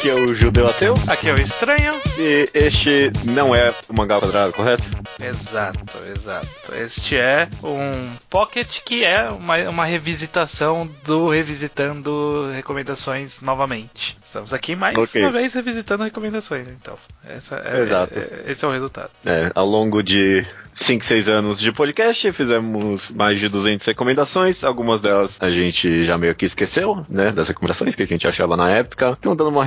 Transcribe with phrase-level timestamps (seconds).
[0.00, 0.94] Aqui é o Judeu Ateu.
[1.08, 1.92] Aqui é o Estranho.
[2.18, 4.82] E este não é o mangá quadrado, correto?
[5.22, 6.46] Exato, exato.
[6.74, 14.16] Este é um Pocket que é uma, uma revisitação do Revisitando Recomendações novamente.
[14.24, 15.20] Estamos aqui mais Ok.
[15.20, 16.96] uma vez revisitando recomendações, então.
[17.22, 18.14] Essa é, Exato.
[18.18, 19.10] é- esse é o resultado.
[19.26, 24.62] É, ao longo de 5, 6 anos de podcast, fizemos mais de 200 recomendações.
[24.64, 27.32] Algumas delas a gente já meio que esqueceu, né?
[27.32, 29.16] Das recomendações que a gente achava na época.
[29.18, 29.64] Então, dando uma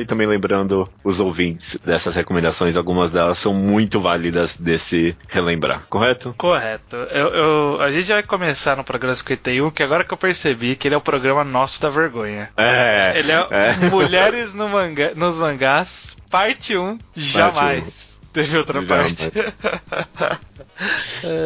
[0.00, 2.76] e também lembrando os ouvintes dessas recomendações.
[2.76, 6.34] Algumas delas são muito válidas desse relembrar, correto?
[6.36, 6.96] Correto.
[6.96, 10.88] Eu, eu- a gente vai começar no programa 51, que agora que eu percebi que
[10.88, 12.48] ele é o programa nosso da vergonha.
[12.56, 13.12] É.
[13.16, 13.72] Ele é, é.
[13.90, 18.17] Mulheres no manga- nos mangás, parte 1, jamais.
[18.32, 19.30] Teve outra parte.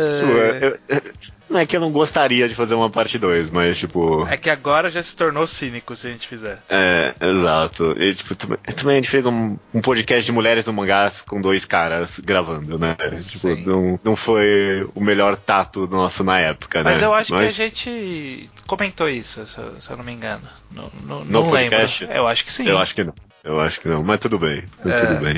[0.09, 1.03] Isso, é, eu- eu-
[1.49, 4.27] não é que eu não gostaria de fazer uma parte 2, mas tipo.
[4.27, 6.59] É que agora já se tornou cínico se a gente fizer.
[6.69, 7.93] É, exato.
[8.03, 11.65] E, tipo, também, a gente fez um, um podcast de mulheres no mangás com dois
[11.67, 12.97] caras gravando, né?
[13.29, 13.65] Tipo, Sim.
[13.67, 17.07] não, não foi o melhor tato nosso na época, Mas né?
[17.07, 20.43] eu acho que a gente comentou isso, se eu, se eu não me engano.
[20.71, 21.71] Não, não, No não lembro.
[21.79, 22.09] podcast?
[22.11, 22.67] Eu acho que sim.
[22.67, 23.15] Eu acho que não.
[23.45, 24.65] Eu acho que não, mas tudo bem.
[24.87, 25.01] É.
[25.07, 25.37] Tudo bem.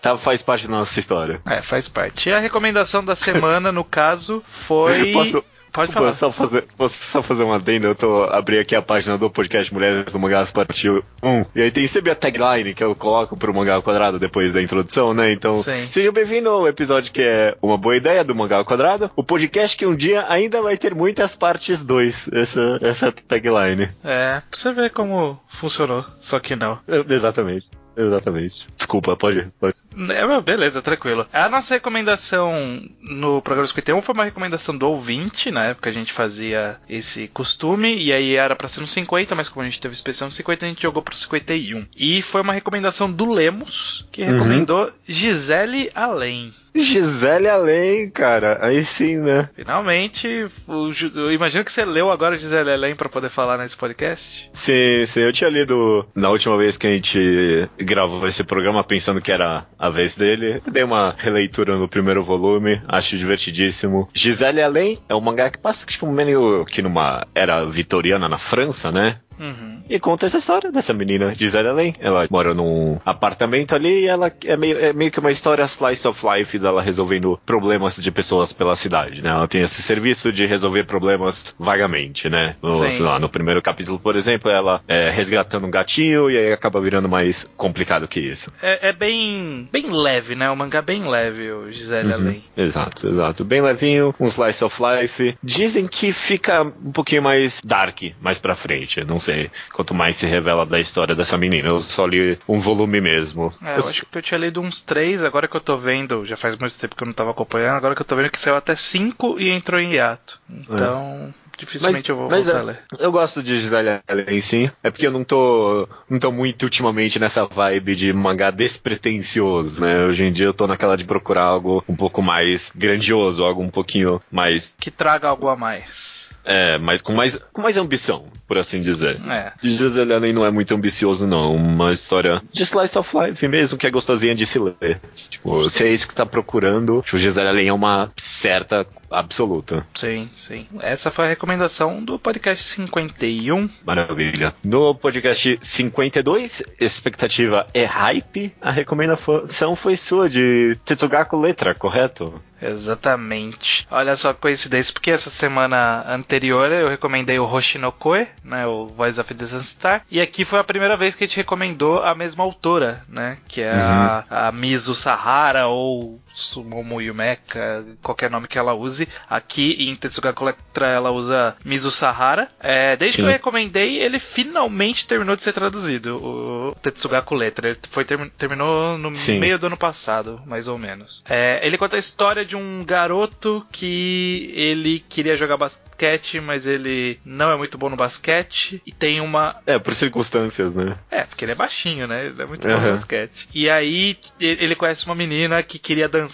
[0.00, 1.40] Tá, faz parte da nossa história.
[1.46, 2.28] É, faz parte.
[2.28, 5.12] E a recomendação da semana, no caso, foi.
[5.12, 6.12] Posso, Pode falar.
[6.12, 7.88] Só fazer, posso só fazer uma adenda?
[7.88, 11.44] Eu tô abri aqui a página do podcast Mulheres no Mangás Partiu 1.
[11.54, 14.62] E aí tem sempre a tagline que eu coloco pro Mangá ao Quadrado depois da
[14.62, 15.32] introdução, né?
[15.32, 15.86] Então, Sim.
[15.88, 19.10] seja bem-vindo ao episódio que é uma boa ideia do Mangá ao Quadrado.
[19.14, 22.30] O podcast que um dia ainda vai ter muitas partes 2.
[22.32, 23.88] Essa, essa tagline.
[24.02, 26.04] É, pra você ver como funcionou.
[26.20, 26.78] Só que não.
[26.88, 27.66] É, Exatamente.
[27.98, 28.66] Exatamente.
[28.76, 29.48] Desculpa, pode.
[29.60, 29.80] pode.
[30.10, 31.26] É, beleza, tranquilo.
[31.32, 35.50] A nossa recomendação no programa 51 foi uma recomendação do ouvinte.
[35.50, 37.96] Na época a gente fazia esse costume.
[37.96, 40.64] E aí era pra ser no 50, mas como a gente teve especial no 50,
[40.64, 41.84] a gente jogou pro 51.
[41.96, 44.32] E foi uma recomendação do Lemos, que Uhum.
[44.32, 46.50] recomendou Gisele Além.
[46.74, 48.58] Gisele Além, cara.
[48.60, 49.48] Aí sim, né?
[49.56, 54.50] Finalmente, o eu imagino que você leu agora Gisele Além pra poder falar nesse podcast.
[54.54, 59.20] Sim, sim, eu tinha lido na última vez que a gente gravou esse programa pensando
[59.20, 60.62] que era a vez dele.
[60.70, 64.08] Dei uma releitura no primeiro volume, acho divertidíssimo.
[64.14, 68.92] Gisele Além é um mangá que passa tipo meio que numa era vitoriana na França,
[68.92, 69.18] né?
[69.38, 69.82] Uhum.
[69.88, 71.94] E conta essa história dessa menina, Gisele Além.
[71.98, 76.06] Ela mora num apartamento ali e ela é meio, é meio que uma história slice
[76.06, 79.30] of life dela resolvendo problemas de pessoas pela cidade, né?
[79.30, 82.56] Ela tem esse serviço de resolver problemas vagamente, né?
[82.62, 86.52] No, sei lá, no primeiro capítulo, por exemplo, ela é resgatando um gatinho e aí
[86.52, 88.52] acaba virando mais complicado que isso.
[88.62, 90.50] É, é bem, bem leve, né?
[90.50, 92.44] O mangá bem leve, o Gisele Além.
[92.56, 93.44] Exato, exato.
[93.44, 95.36] Bem levinho, um slice of life.
[95.42, 99.04] Dizem que fica um pouquinho mais dark mais pra frente.
[99.04, 99.27] Não sei
[99.72, 101.68] quanto mais se revela da história dessa menina.
[101.68, 103.52] Eu só li um volume mesmo.
[103.64, 106.36] É, eu acho que eu tinha lido uns três, agora que eu tô vendo, já
[106.36, 108.56] faz muito tempo que eu não tava acompanhando, agora que eu tô vendo que saiu
[108.56, 110.40] até cinco e entrou em hiato.
[110.50, 112.78] Então, dificilmente eu vou mas voltar é, a ler.
[112.98, 114.70] Eu gosto de Gisele Allen, sim.
[114.82, 120.04] É porque eu não tô, não tô muito ultimamente nessa vibe de mangá despretensioso, né?
[120.04, 123.70] Hoje em dia eu tô naquela de procurar algo um pouco mais grandioso, algo um
[123.70, 126.27] pouquinho mais, Que traga algo a mais.
[126.48, 129.20] É, mais com mais, com mais ambição, por assim dizer.
[129.28, 129.52] É.
[129.62, 131.54] Gisele Allen não é muito ambicioso, não.
[131.54, 134.98] Uma história de slice of life mesmo, que é gostosinha de se ler.
[135.28, 139.86] Tipo, se é isso que tá procurando, tipo, Gisele Allen é uma certa absoluta.
[139.94, 140.66] Sim, sim.
[140.80, 143.68] Essa foi a recomendação do podcast 51.
[143.84, 144.54] Maravilha.
[144.62, 148.54] No podcast 52, expectativa é hype.
[148.60, 152.40] A recomendação foi sua de Tetsugaku Letra, correto?
[152.60, 153.86] Exatamente.
[153.90, 159.20] Olha só que coincidência, porque essa semana anterior eu recomendei o Hoshinokoe, né, o Voice
[159.20, 162.44] of the Sunstar, e aqui foi a primeira vez que a gente recomendou a mesma
[162.44, 168.74] autora, né, que é a, a Mizu Sahara ou Sumomo Yumeka, qualquer nome que ela
[168.74, 169.08] use.
[169.28, 172.48] Aqui em Tetsugaku Letra ela usa Mizu Sahara.
[172.60, 173.22] É, desde Sim.
[173.22, 177.68] que eu recomendei, ele finalmente terminou de ser traduzido, o Tetsugaku Letra.
[177.70, 179.38] Ele foi, termi- terminou no Sim.
[179.38, 181.22] meio do ano passado, mais ou menos.
[181.28, 187.18] É, ele conta a história de um garoto que ele queria jogar basquete, mas ele
[187.24, 188.80] não é muito bom no basquete.
[188.86, 189.56] E tem uma.
[189.66, 190.96] É, por circunstâncias, né?
[191.10, 192.26] É, porque ele é baixinho, né?
[192.26, 193.48] Ele é muito bom no basquete.
[193.54, 196.27] E aí ele conhece uma menina que queria dançar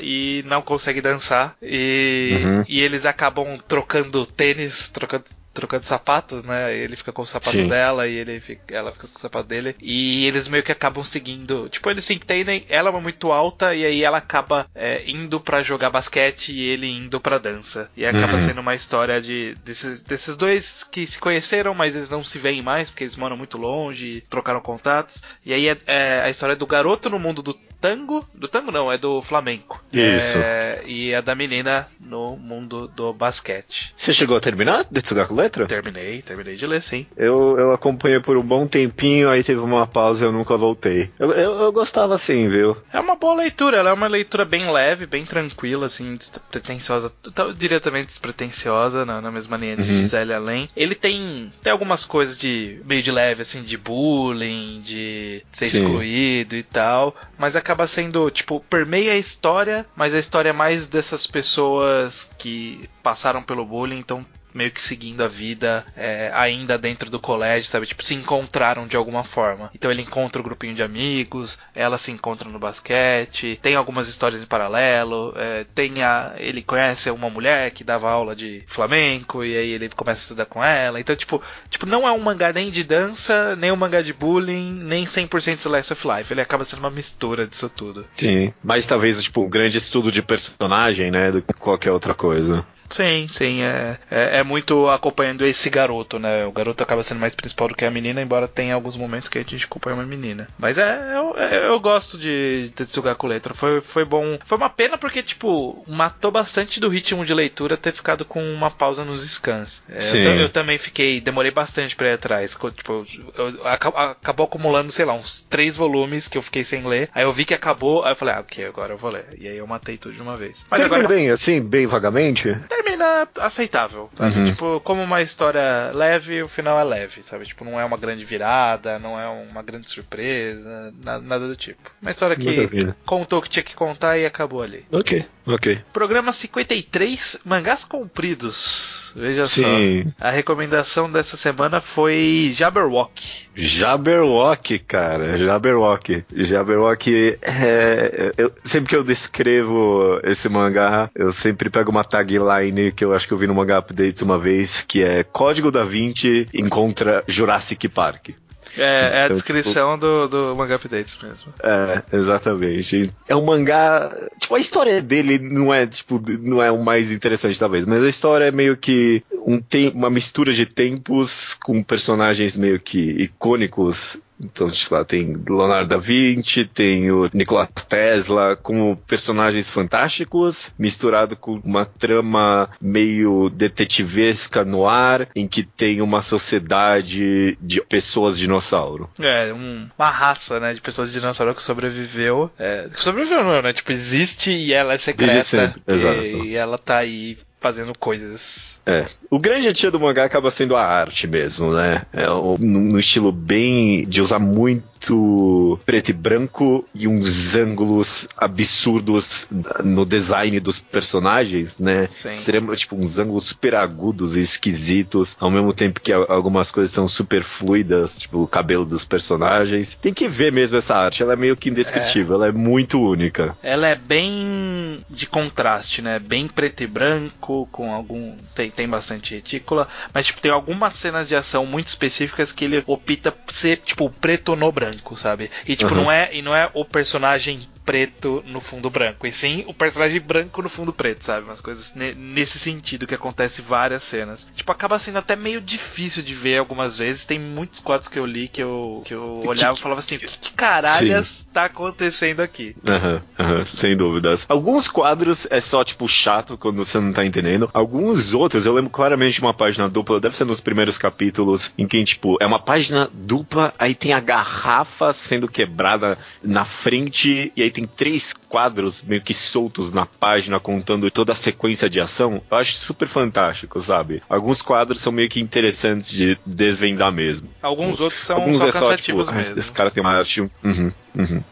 [0.00, 1.56] e não consegue dançar.
[1.62, 2.62] E, Uhum.
[2.68, 5.24] e eles acabam trocando tênis, trocando
[5.54, 6.76] trocando sapatos, né?
[6.76, 7.68] Ele fica com o sapato Sim.
[7.68, 9.76] dela e ele fica, ela fica com o sapato dele.
[9.80, 11.68] E eles meio que acabam seguindo.
[11.68, 15.62] Tipo, eles se entendem, ela é muito alta e aí ela acaba é, indo para
[15.62, 17.88] jogar basquete e ele indo pra dança.
[17.96, 18.40] E acaba uhum.
[18.40, 22.60] sendo uma história de desses, desses dois que se conheceram, mas eles não se veem
[22.60, 25.22] mais porque eles moram muito longe, trocaram contatos.
[25.46, 28.26] E aí é, é a história do garoto no mundo do tango.
[28.34, 29.84] Do tango não, é do flamenco.
[29.92, 30.38] Isso.
[30.38, 33.92] É, e a da menina no mundo do basquete.
[33.94, 35.66] Você chegou a terminar de Tsugaku Letra?
[35.66, 37.06] Terminei, terminei de ler, sim.
[37.14, 41.10] Eu, eu acompanhei por um bom tempinho, aí teve uma pausa e eu nunca voltei.
[41.18, 42.74] Eu, eu, eu, gostava assim, viu?
[42.90, 47.12] É uma boa leitura, ela é uma leitura bem leve, bem tranquila, assim, despretensiosa.
[47.54, 49.98] Diretamente despretensiosa, na, na mesma linha de uhum.
[49.98, 50.70] Gisele Além.
[50.74, 55.78] Ele tem, tem algumas coisas de meio de leve, assim, de bullying, de ser sim.
[55.78, 60.52] excluído e tal, mas acaba acaba sendo, tipo, permeia a história, mas a história é
[60.52, 64.24] mais dessas pessoas que passaram pelo bullying, então
[64.54, 67.86] meio que seguindo a vida é, ainda dentro do colégio, sabe?
[67.86, 69.70] Tipo, se encontraram de alguma forma.
[69.74, 74.08] Então ele encontra o um grupinho de amigos, ela se encontra no basquete, tem algumas
[74.08, 79.44] histórias em paralelo, é, tem a, ele conhece uma mulher que dava aula de flamenco
[79.44, 81.00] e aí ele começa a estudar com ela.
[81.00, 84.72] Então, tipo, tipo não é um mangá nem de dança, nem um mangá de bullying,
[84.72, 86.32] nem 100% Slice of Life.
[86.32, 88.06] Ele acaba sendo uma mistura disso tudo.
[88.16, 92.64] Sim, mas talvez, tipo, um grande estudo de personagem, né, do que qualquer outra coisa.
[92.94, 93.62] Sim, sim.
[93.62, 96.46] É, é, é, muito acompanhando esse garoto, né?
[96.46, 99.36] O garoto acaba sendo mais principal do que a menina, embora tenha alguns momentos que
[99.36, 100.46] a gente acompanha uma menina.
[100.56, 103.52] Mas é, eu, é, eu gosto de Tetsugaku Letra.
[103.52, 104.38] Foi, foi bom.
[104.46, 108.70] Foi uma pena porque, tipo, matou bastante do ritmo de leitura ter ficado com uma
[108.70, 109.82] pausa nos scans.
[109.88, 112.56] É, eu, eu, também fiquei, demorei bastante pra ir atrás.
[112.76, 113.04] Tipo,
[113.36, 117.10] eu, eu, acabou acumulando, sei lá, uns três volumes que eu fiquei sem ler.
[117.12, 119.26] Aí eu vi que acabou, aí eu falei, ah, ok, agora eu vou ler.
[119.36, 120.64] E aí eu matei tudo de uma vez.
[120.70, 122.54] Mas agora bem, assim, bem vagamente?
[122.84, 124.10] Termina aceitável.
[124.18, 124.44] Uhum.
[124.44, 127.46] Tipo, como uma história leve, o final é leve, sabe?
[127.46, 131.90] Tipo, não é uma grande virada, não é uma grande surpresa, nada, nada do tipo.
[132.00, 132.68] Uma história que
[133.04, 134.84] contou o que tinha que contar e acabou ali.
[134.92, 135.78] Ok, ok.
[135.92, 139.12] Programa 53, mangás compridos.
[139.16, 140.12] Veja Sim.
[140.18, 140.26] só.
[140.26, 143.46] A recomendação dessa semana foi Jabberwock.
[143.54, 145.36] Jabberwock, cara.
[145.36, 146.24] Jabberwock.
[146.34, 148.32] Jabberwock é.
[148.36, 153.26] Eu, sempre que eu descrevo esse mangá, eu sempre pego uma tagline que eu acho
[153.26, 157.88] que eu vi no Manga Updates uma vez, que é Código da Vinci encontra Jurassic
[157.88, 158.30] Park.
[158.76, 161.52] É, é a então, descrição tipo, do, do mangá updates mesmo.
[161.62, 163.12] É, exatamente.
[163.28, 164.14] É um mangá.
[164.38, 168.08] Tipo, a história dele não é, tipo, não é o mais interessante, talvez, mas a
[168.08, 174.18] história é meio que um tem uma mistura de tempos com personagens meio que icônicos
[174.44, 181.36] então, tipo, lá tem Leonardo da Vinci, tem o Nikola Tesla, como personagens fantásticos, misturado
[181.36, 189.08] com uma trama meio detetivesca no ar, em que tem uma sociedade de pessoas dinossauro.
[189.18, 192.50] É, um, uma raça, né, de pessoas de dinossauro que sobreviveu.
[192.58, 193.72] É, sobreviveu não, né?
[193.72, 195.74] Tipo, existe e ela é secreta.
[195.86, 198.78] E, e ela tá aí fazendo coisas.
[198.84, 199.06] É.
[199.30, 202.02] O grande tia do mangá acaba sendo a arte mesmo, né?
[202.12, 209.46] É um, no estilo bem de usar muito preto e branco e uns ângulos absurdos
[209.82, 212.06] no design dos personagens, né?
[212.06, 212.30] Sim.
[212.30, 217.08] Extremo, tipo, uns ângulos super agudos e esquisitos, ao mesmo tempo que algumas coisas são
[217.08, 219.96] super fluidas, tipo o cabelo dos personagens.
[220.02, 222.36] Tem que ver mesmo essa arte, ela é meio que indescritível, é.
[222.36, 223.56] ela é muito única.
[223.62, 226.18] Ela é bem de contraste, né?
[226.18, 228.36] Bem preto e branco, com algum.
[228.54, 232.82] Tem, tem bastante retícula, mas tipo, tem algumas cenas de ação muito específicas que ele
[232.86, 235.50] opta ser, tipo, preto no branco, sabe?
[235.66, 236.02] E tipo, uhum.
[236.02, 240.20] não é, e não é o personagem preto no fundo branco, e sim o personagem
[240.20, 241.44] branco no fundo preto, sabe?
[241.44, 244.46] Umas coisas nesse sentido que acontece várias cenas.
[244.54, 247.24] Tipo, acaba sendo até meio difícil de ver algumas vezes.
[247.24, 250.18] Tem muitos quadros que eu li que eu, que eu olhava e falava assim: o
[250.18, 251.46] que, que caralhas sim.
[251.52, 252.74] tá acontecendo aqui?
[252.88, 254.44] Aham, uhum, uhum, sem dúvidas.
[254.48, 257.68] Alguns quadros é só, tipo, chato quando você não tá entendendo.
[257.72, 261.86] Alguns outros, eu lembro claramente de uma página dupla, deve ser nos primeiros capítulos, em
[261.86, 267.62] que, tipo, é uma página dupla, aí tem a garrafa sendo quebrada na frente, e
[267.62, 272.40] aí tem três quadros meio que soltos na página contando toda a sequência de ação.
[272.50, 274.22] Eu acho super fantástico, sabe?
[274.28, 277.48] Alguns quadros são meio que interessantes de desvendar mesmo.
[277.60, 279.60] Alguns outros são Alguns só é cansativos só, tipo, mesmo.
[279.60, 280.40] Esse cara tem uma arte.
[280.40, 281.42] Uhum, uhum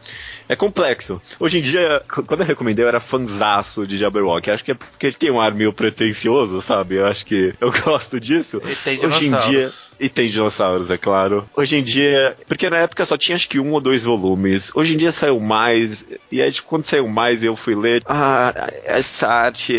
[0.47, 1.21] é complexo.
[1.39, 4.49] Hoje em dia, quando eu recomendei, eu era fanzaço de Jabberwock.
[4.49, 6.95] Acho que é porque tem um ar meio pretencioso, sabe?
[6.95, 8.61] Eu acho que eu gosto disso.
[8.65, 9.71] E tem Hoje em dia.
[9.99, 11.47] E tem dinossauros, é claro.
[11.55, 12.35] Hoje em dia.
[12.47, 14.71] Porque na época só tinha acho que um ou dois volumes.
[14.75, 16.03] Hoje em dia saiu mais.
[16.31, 18.01] E aí, tipo, quando saiu mais eu fui ler.
[18.05, 19.77] Ah, essa arte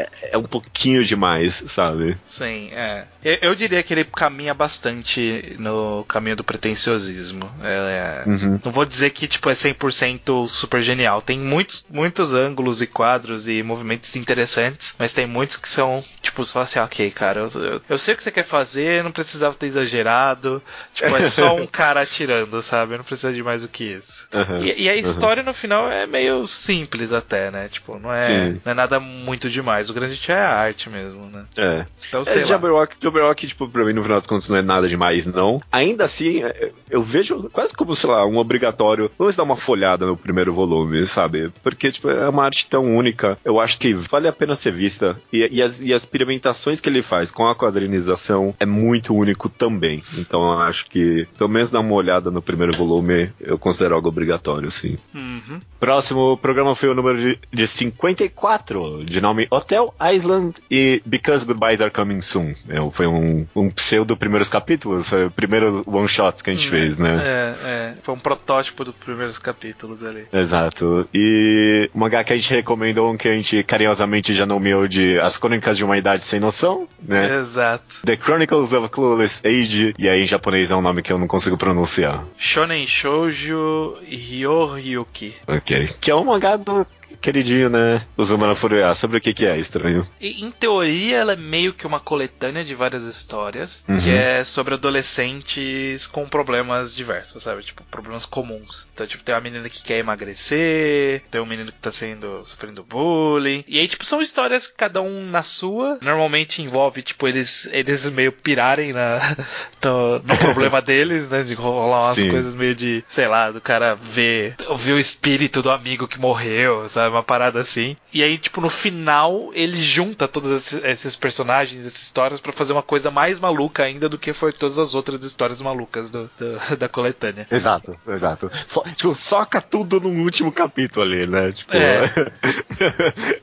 [0.00, 2.16] é, é, um pouquinho demais, sabe?
[2.24, 3.04] Sim, é.
[3.22, 7.50] Eu, eu, diria que ele caminha bastante no caminho do pretenciosismo.
[7.62, 8.60] É, uhum.
[8.64, 11.20] Não vou dizer que tipo, é 100% super genial.
[11.20, 16.44] Tem muitos, muitos ângulos e quadros e movimentos interessantes, mas tem muitos que são, tipo,
[16.46, 19.54] fala assim, ok, cara, eu, eu, eu sei o que você quer fazer, não precisava
[19.54, 20.62] ter exagerado.
[20.94, 22.96] Tipo, é só um cara atirando, sabe?
[22.96, 24.28] Não precisa de mais do que isso.
[24.32, 24.64] Uhum.
[24.64, 25.48] E, e, a história uhum.
[25.48, 27.68] no final é meio simples até, né?
[27.68, 29.89] Tipo, não é, não é nada muito demais.
[29.90, 31.44] O grande é a arte mesmo, né?
[31.56, 31.86] É.
[32.08, 32.46] Então, sei é, lá.
[32.46, 35.60] Jabberwock, Jabberwock, tipo, pra mim, no final das contas, não é nada demais, não.
[35.70, 39.10] Ainda assim, é, eu vejo quase como, sei lá, um obrigatório.
[39.18, 41.50] Vamos dar uma folhada no primeiro volume, sabe?
[41.62, 43.38] Porque, tipo, é uma arte tão única.
[43.44, 45.20] Eu acho que vale a pena ser vista.
[45.32, 49.48] E, e, as, e as experimentações que ele faz com a quadrinização é muito único
[49.48, 50.02] também.
[50.16, 54.08] Então, eu acho que, pelo menos dar uma olhada no primeiro volume, eu considero algo
[54.08, 54.98] obrigatório, sim.
[55.14, 55.60] Uhum.
[55.78, 61.80] Próximo programa foi o número de, de 54, de nome Hotel Island e Because Goodbyes
[61.80, 62.54] Are Coming Soon.
[62.68, 66.66] É, foi um, um pseudo primeiros capítulos, foi o primeiro one shots que a gente
[66.66, 67.20] hum, fez, né?
[67.22, 67.94] É, é.
[68.02, 70.26] Foi um protótipo dos primeiros capítulos ali.
[70.32, 71.08] Exato.
[71.14, 75.38] E uma mangá que a gente recomendou, que a gente carinhosamente já nomeou de As
[75.38, 77.38] Crônicas de uma Idade Sem Noção, né?
[77.38, 78.02] Exato.
[78.04, 81.18] The Chronicles of a Clueless Age, e aí em japonês é um nome que eu
[81.18, 82.24] não consigo pronunciar.
[82.36, 85.34] Shonen Shoujo Ryoryuki.
[85.46, 85.90] Ok.
[86.00, 86.84] Que é um mangá do
[87.20, 88.06] queridinho, né?
[88.16, 88.94] Uzumana Furuya.
[88.94, 90.06] Sobre o que, que é estranho?
[90.20, 93.98] E, em teoria, ela é meio que uma coletânea de várias histórias, uhum.
[93.98, 97.62] que é sobre adolescentes com problemas diversos, sabe?
[97.62, 98.88] Tipo, problemas comuns.
[98.94, 102.82] Então, tipo, tem uma menina que quer emagrecer, tem um menino que tá sendo sofrendo
[102.82, 103.64] bullying.
[103.66, 105.98] E aí, tipo, são histórias cada um na sua.
[106.00, 109.18] Normalmente envolve, tipo, eles, eles meio pirarem na,
[109.84, 111.42] no, no problema deles, né?
[111.42, 112.30] De rolar umas Sim.
[112.30, 116.88] coisas meio de, sei lá, do cara ver, ver o espírito do amigo que morreu,
[116.88, 116.99] sabe?
[117.00, 117.14] Sabe?
[117.14, 117.96] Uma parada assim.
[118.12, 122.72] E aí, tipo, no final, ele junta todos esses, esses personagens, essas histórias, para fazer
[122.72, 126.60] uma coisa mais maluca ainda do que foi todas as outras histórias malucas do, do
[126.76, 127.46] da coletânea.
[127.50, 128.50] Exato, exato.
[128.96, 131.52] Tipo, soca tudo no último capítulo ali, né?
[131.52, 132.04] Tipo, é,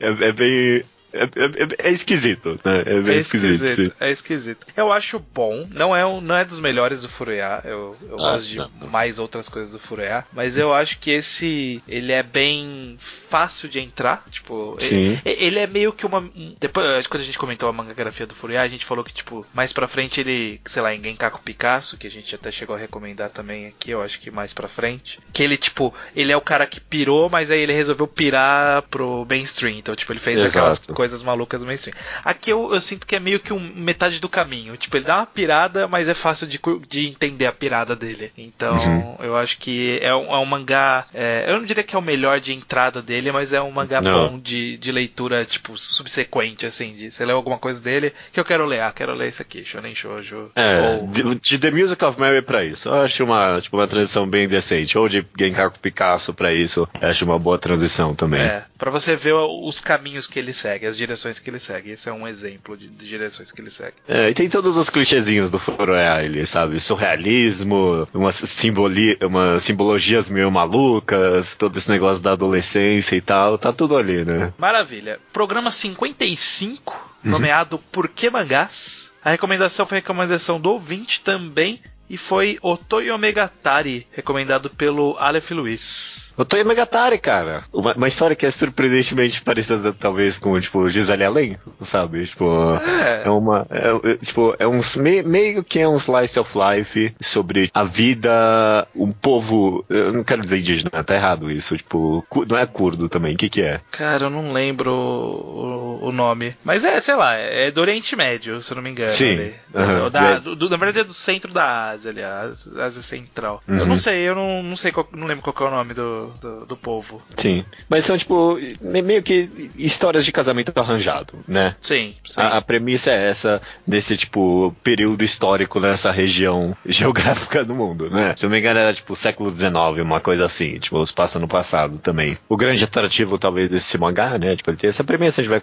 [0.00, 2.82] é, é bem é, é, é, esquisito, né?
[2.84, 3.64] É, bem é esquisito.
[3.64, 4.66] esquisito é esquisito.
[4.76, 5.66] Eu acho bom.
[5.70, 7.62] Não é, um, não é dos melhores do Furuya.
[7.64, 8.88] Eu, eu ah, gosto de não, não.
[8.88, 10.24] mais outras coisas do Furuya.
[10.32, 11.82] Mas eu acho que esse.
[11.88, 14.24] Ele é bem fácil de entrar.
[14.30, 15.18] Tipo, Sim.
[15.24, 16.28] Ele, ele é meio que uma.
[16.60, 19.72] Depois, quando a gente comentou a mangagrafia do Furuya, a gente falou que, tipo, mais
[19.72, 23.30] pra frente ele, sei lá, em Genkaku Picasso, que a gente até chegou a recomendar
[23.30, 25.18] também aqui, eu acho que mais pra frente.
[25.32, 29.26] Que ele, tipo, ele é o cara que pirou, mas aí ele resolveu pirar pro
[29.28, 29.78] mainstream.
[29.78, 30.50] Então, tipo, ele fez Exato.
[30.50, 31.96] aquelas coisas malucas do mainstream.
[32.24, 34.76] Aqui eu, eu, sinto que é meio que um, metade do caminho.
[34.76, 38.32] Tipo, ele dá uma pirada, mas é fácil de, de entender a pirada dele.
[38.36, 39.16] Então, uhum.
[39.20, 41.06] eu acho que é um, é um mangá.
[41.14, 44.00] É, eu não diria que é o melhor de entrada dele, mas é um mangá
[44.00, 44.30] não.
[44.30, 46.92] bom de, de leitura, tipo, subsequente, assim.
[46.94, 48.80] De, você leu alguma coisa dele que eu quero ler.
[48.80, 50.50] Ah, quero ler isso aqui, Shonen Shoujo.
[50.56, 51.06] É, ou...
[51.06, 52.88] de, de, The Music of Mary pra isso.
[52.88, 54.98] Eu acho uma, tipo, uma transição bem decente.
[54.98, 56.88] Ou de Genkaku Picasso pra isso.
[57.00, 58.40] Eu acho uma boa transição também.
[58.40, 61.90] É, pra você ver os caminhos que ele segue, as direções que ele segue.
[61.90, 63.94] Esse é um exemplo de, de direções que ele segue.
[64.06, 66.80] É, e tem todos os clichêzinhos do Furuya, ele sabe?
[66.80, 73.72] Surrealismo, umas, simboli umas simbologias meio malucas, todo esse negócio da adolescência e tal, tá
[73.72, 74.52] tudo ali, né?
[74.58, 75.18] Maravilha.
[75.32, 76.92] Programa 55,
[77.24, 77.30] uhum.
[77.30, 79.12] nomeado Por que Mangás?
[79.22, 85.50] A recomendação foi a recomendação do ouvinte também e foi Otoyo Megatari, recomendado pelo Aleph
[85.50, 86.28] Luiz.
[86.38, 87.64] O Toy Megatari, cara.
[87.72, 92.26] Uma, uma, história que é surpreendentemente parecida, talvez, com, tipo, Gisele Allen, sabe?
[92.26, 93.66] Tipo, é, é uma.
[93.68, 94.78] É, é, tipo, é um.
[94.98, 98.86] Meio, meio que é um slice of life sobre a vida.
[98.94, 99.84] Um povo.
[99.88, 101.76] Eu não quero dizer indígena, tá errado isso.
[101.76, 103.34] Tipo, não é curdo também.
[103.34, 103.80] O que que é?
[103.90, 106.54] Cara, eu não lembro o, o nome.
[106.62, 109.10] Mas é, sei lá, é do Oriente Médio, se eu não me engano.
[109.10, 109.50] Sim.
[109.74, 110.08] Uhum.
[110.08, 110.40] Da, é...
[110.40, 112.68] do, na verdade é do centro da Ásia, aliás.
[112.76, 113.62] Ásia Central.
[113.68, 113.78] Uhum.
[113.78, 116.28] Eu não sei, eu não, não sei, qual, não lembro qual é o nome do
[116.40, 117.22] do, do, povo.
[117.36, 117.64] Sim.
[117.88, 121.74] Mas são, tipo, meio que histórias de casamento arranjado, né?
[121.80, 122.14] Sim.
[122.24, 122.40] sim.
[122.40, 128.34] A, a, premissa é essa, desse, tipo, período histórico nessa região geográfica do mundo, né?
[128.36, 130.78] Se não me engano, era, tipo, século XIX, uma coisa assim.
[130.78, 132.38] Tipo, os passa no passado também.
[132.48, 134.56] O grande atrativo, talvez, desse mangá, né?
[134.56, 135.60] Tipo, ele tem essa premissa, a gente vai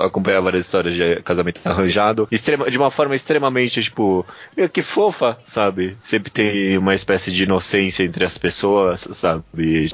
[0.00, 5.38] acompanhar várias histórias de casamento arranjado, extrema, de uma forma extremamente, tipo, meio que fofa,
[5.44, 5.59] sabe?
[6.02, 9.44] Sempre tem uma espécie de inocência entre as pessoas, sabe?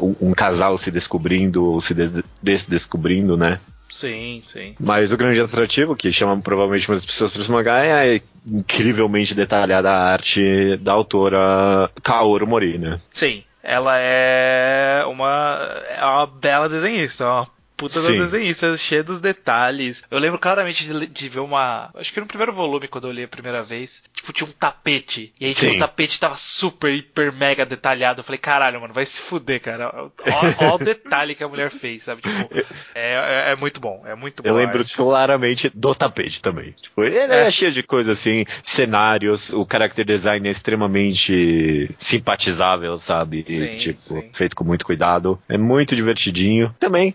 [0.00, 3.58] um, um casal se descobrindo ou se des desdescobrindo, né?
[3.88, 4.74] Sim, sim.
[4.78, 9.34] Mas o grande atrativo, que chama provavelmente muitas pessoas para esse mangá, é a incrivelmente
[9.34, 13.00] detalhada arte da autora Kaoru Mori, né?
[13.10, 15.58] Sim, ela é uma,
[15.98, 20.02] é uma bela desenhista, é uma puta da desenhista, cheia dos detalhes.
[20.10, 21.90] Eu lembro claramente de, de, ver uma.
[21.94, 25.32] Acho que no primeiro volume, quando eu li a primeira vez, tipo, tinha um tapete.
[25.38, 28.20] E aí, tipo, o tapete tava super, hiper, mega detalhado.
[28.20, 29.92] Eu falei, caralho, mano, vai se fuder, cara.
[29.94, 32.22] Olha o detalhe que a mulher fez, sabe?
[32.22, 32.54] Tipo,
[32.94, 34.48] é, é, é muito bom, é muito bom.
[34.48, 36.72] Eu lembro claramente do tapete também.
[36.72, 37.46] Tipo, ele é.
[37.46, 43.44] é cheio de coisas assim, cenários, o character design é extremamente simpatizável, sabe?
[43.46, 44.30] Sim, tipo, sim.
[44.32, 45.38] feito com muito cuidado.
[45.48, 46.74] É muito divertidinho.
[46.78, 47.14] Também,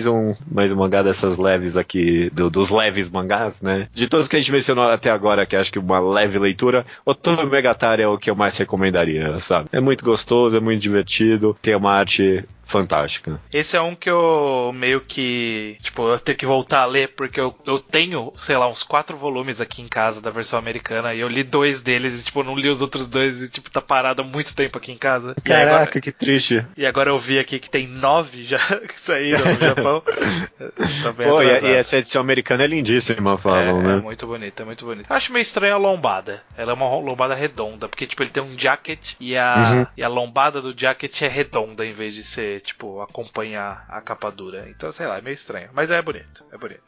[0.00, 3.88] mais um, mais um mangá dessas leves aqui, do, dos leves mangás, né?
[3.92, 7.44] De todos que a gente mencionou até agora, que acho que uma leve leitura, Otome
[7.46, 9.68] Megatari é o que eu mais recomendaria, sabe?
[9.72, 13.40] É muito gostoso, é muito divertido, tem uma arte fantástica.
[13.52, 15.76] Esse é um que eu meio que.
[15.82, 19.16] Tipo, eu tenho que voltar a ler, porque eu, eu tenho, sei lá, uns quatro
[19.16, 22.56] volumes aqui em casa da versão americana, e eu li dois deles e, tipo, não
[22.56, 25.34] li os outros dois, e, tipo, tá parado há muito tempo aqui em casa.
[25.44, 26.64] Caraca, agora, que triste.
[26.76, 30.02] E agora eu vi aqui que tem nove já que saíram no Japão.
[31.16, 33.92] Pô, e, e, essa edição americana é lindíssima, falam, é, né?
[33.94, 35.12] É muito bonita, é muito bonita.
[35.12, 36.42] Acho meio estranho a lombada.
[36.56, 39.86] Ela é uma lombada redonda, porque, tipo, ele tem um jacket e a, uhum.
[39.96, 44.30] e a lombada do jacket é redonda em vez de ser tipo, acompanhar a capa
[44.30, 44.68] dura.
[44.68, 45.68] Então, sei lá, é meio estranho.
[45.72, 46.80] Mas é bonito, é bonito.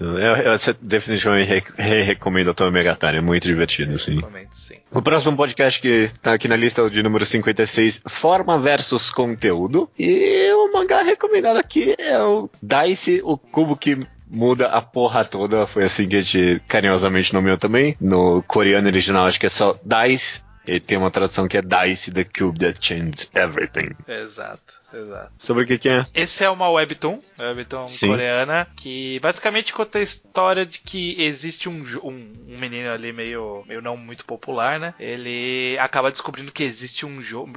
[0.00, 4.16] Eu, eu definitivamente re recomendo a tua Megatari, é muito divertido, sim.
[4.16, 4.76] Recomendo, sim.
[4.90, 9.90] O próximo podcast que tá aqui na lista de número 56, Forma versus Conteúdo.
[9.98, 15.66] E o mangá recomendado aqui é o Dice, o cubo que muda a porra toda.
[15.66, 17.96] Foi assim que a gente carinhosamente nomeou também.
[18.00, 20.42] No coreano original, acho que é só Dice.
[20.66, 23.94] E tem uma tradução que é Dice, The Cube That Changed Everything.
[24.08, 25.32] Exato, exato.
[25.38, 26.06] Sobre o que, que é?
[26.14, 28.08] Esse é uma webtoon, webtoon Sim.
[28.08, 33.64] coreana, que basicamente conta a história de que existe um, um, um, menino ali meio,
[33.66, 34.94] meio não muito popular, né?
[34.98, 37.52] Ele acaba descobrindo que existe um jogo,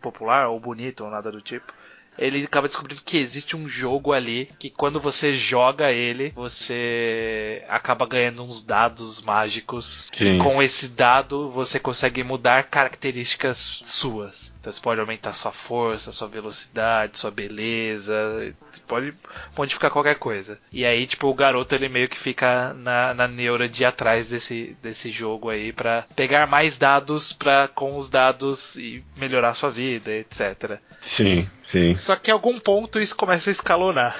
[0.00, 1.72] popular ou bonito ou nada do tipo
[2.20, 8.06] ele acaba descobrindo que existe um jogo ali que quando você joga ele, você acaba
[8.06, 10.06] ganhando uns dados mágicos.
[10.12, 10.36] Sim.
[10.36, 14.52] E com esse dado você consegue mudar características suas.
[14.60, 19.14] Então você pode aumentar sua força, sua velocidade, sua beleza, você pode
[19.56, 20.58] modificar qualquer coisa.
[20.70, 24.28] E aí, tipo, o garoto ele meio que fica na, na neura de ir atrás
[24.28, 29.70] desse, desse jogo aí para pegar mais dados para com os dados e melhorar sua
[29.70, 30.78] vida, etc.
[31.00, 31.96] Sim, sim.
[31.96, 34.14] Só que em algum ponto isso começa a escalonar.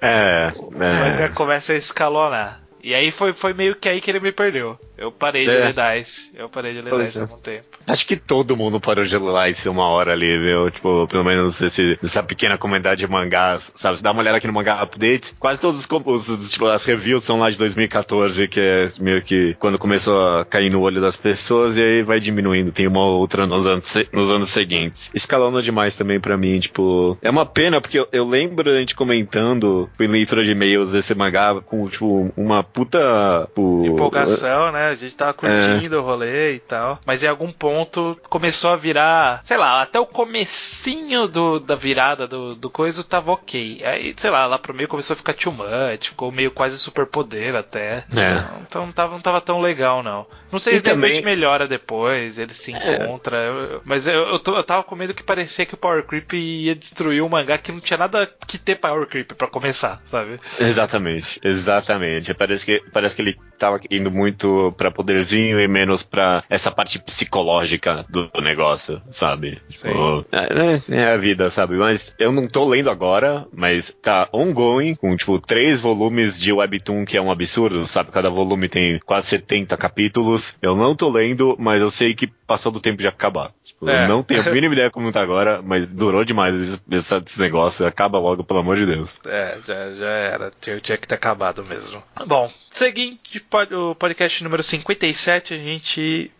[0.00, 0.52] É.
[0.56, 1.28] o manga é.
[1.28, 2.60] começa a escalonar.
[2.82, 4.78] E aí foi, foi meio que aí que ele me perdeu.
[4.96, 5.72] Eu parei de é.
[5.72, 6.30] ler Dice.
[6.34, 7.20] Eu parei de ler pois Dice é.
[7.22, 7.66] há algum tempo.
[7.86, 10.70] Acho que todo mundo parou de ler Dice uma hora ali, viu?
[10.70, 13.96] Tipo, pelo menos esse, essa pequena comunidade de mangás, sabe?
[13.96, 17.24] Você dá uma olhada aqui no Mangá Update, quase todos os, os tipo, as reviews
[17.24, 21.16] são lá de 2014, que é meio que quando começou a cair no olho das
[21.16, 22.70] pessoas e aí vai diminuindo.
[22.70, 25.10] Tem uma outra nos anos, nos anos seguintes.
[25.14, 28.94] Escalando demais também pra mim, tipo, é uma pena porque eu, eu lembro a gente
[28.94, 33.46] comentando em leitura de e-mails esse mangá com, tipo, uma puta.
[33.46, 34.88] Tipo, Empolgação, né?
[34.88, 35.98] A gente tava curtindo é.
[35.98, 36.98] o rolê e tal.
[37.04, 42.26] Mas em algum ponto começou a virar, sei lá, até o comecinho do, da virada
[42.26, 43.82] do, do coisa tava ok.
[43.84, 47.54] Aí, sei lá, lá pro meio começou a ficar too much, ficou meio quase superpoder
[47.54, 48.04] até.
[48.14, 48.30] É.
[48.32, 50.26] Então, então não, tava, não tava tão legal, não.
[50.50, 52.94] Não sei se de repente melhora depois, ele se é.
[52.96, 53.36] encontra.
[53.36, 53.80] É.
[53.84, 56.74] mas eu, eu, tô, eu tava com medo que parecia que o Power Creep ia
[56.74, 60.40] destruir um mangá que não tinha nada que ter Power Creep para começar, sabe?
[60.58, 62.34] Exatamente, exatamente.
[62.34, 66.98] Parece que, parece que ele tava indo muito pra poderzinho e menos pra essa parte
[66.98, 69.60] psicológica do negócio, sabe?
[69.68, 71.76] Tipo, é, é, a vida, sabe?
[71.76, 77.04] Mas eu não tô lendo agora, mas tá ongoing, com tipo três volumes de Webtoon,
[77.04, 78.10] que é um absurdo, sabe?
[78.10, 80.56] Cada volume tem quase 70 capítulos.
[80.62, 83.52] Eu não tô lendo, mas eu sei que passou do tempo de acabar.
[83.86, 84.04] É.
[84.04, 87.86] Eu não tenho a mínima ideia como tá agora, mas durou demais esse, esse, negócio.
[87.86, 89.18] Acaba logo, pelo amor de Deus.
[89.24, 90.50] É, já, já era.
[90.60, 92.02] Tinha, tinha que ter acabado mesmo.
[92.26, 96.30] Bom, seguinte, o podcast número 57, a gente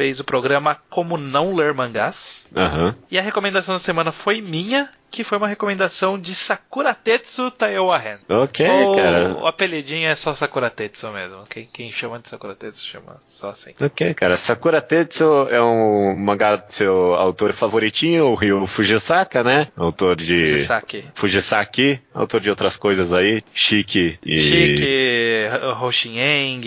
[0.00, 2.48] fez o programa Como Não Ler Mangás.
[2.56, 2.94] Uhum.
[3.10, 8.18] E a recomendação da semana foi minha que foi uma recomendação de Sakuratetsu Taiowahen.
[8.28, 9.34] Ok, o, cara.
[9.34, 11.44] O apelidinho é só Sakuratetsu mesmo.
[11.48, 13.72] Quem, quem chama de Sakuratetsu chama só assim.
[13.80, 14.36] Ok, cara.
[14.36, 19.68] Sakuratetsu é um mangá do seu autor favoritinho, o Ryo Fujisaka, né?
[19.76, 20.52] Autor de...
[20.52, 21.04] Fujisaki.
[21.14, 22.00] Fujisaki.
[22.14, 23.42] Autor de outras coisas aí.
[23.52, 24.38] Chique e...
[24.38, 25.48] Chique,
[25.80, 26.62] Hoshineng.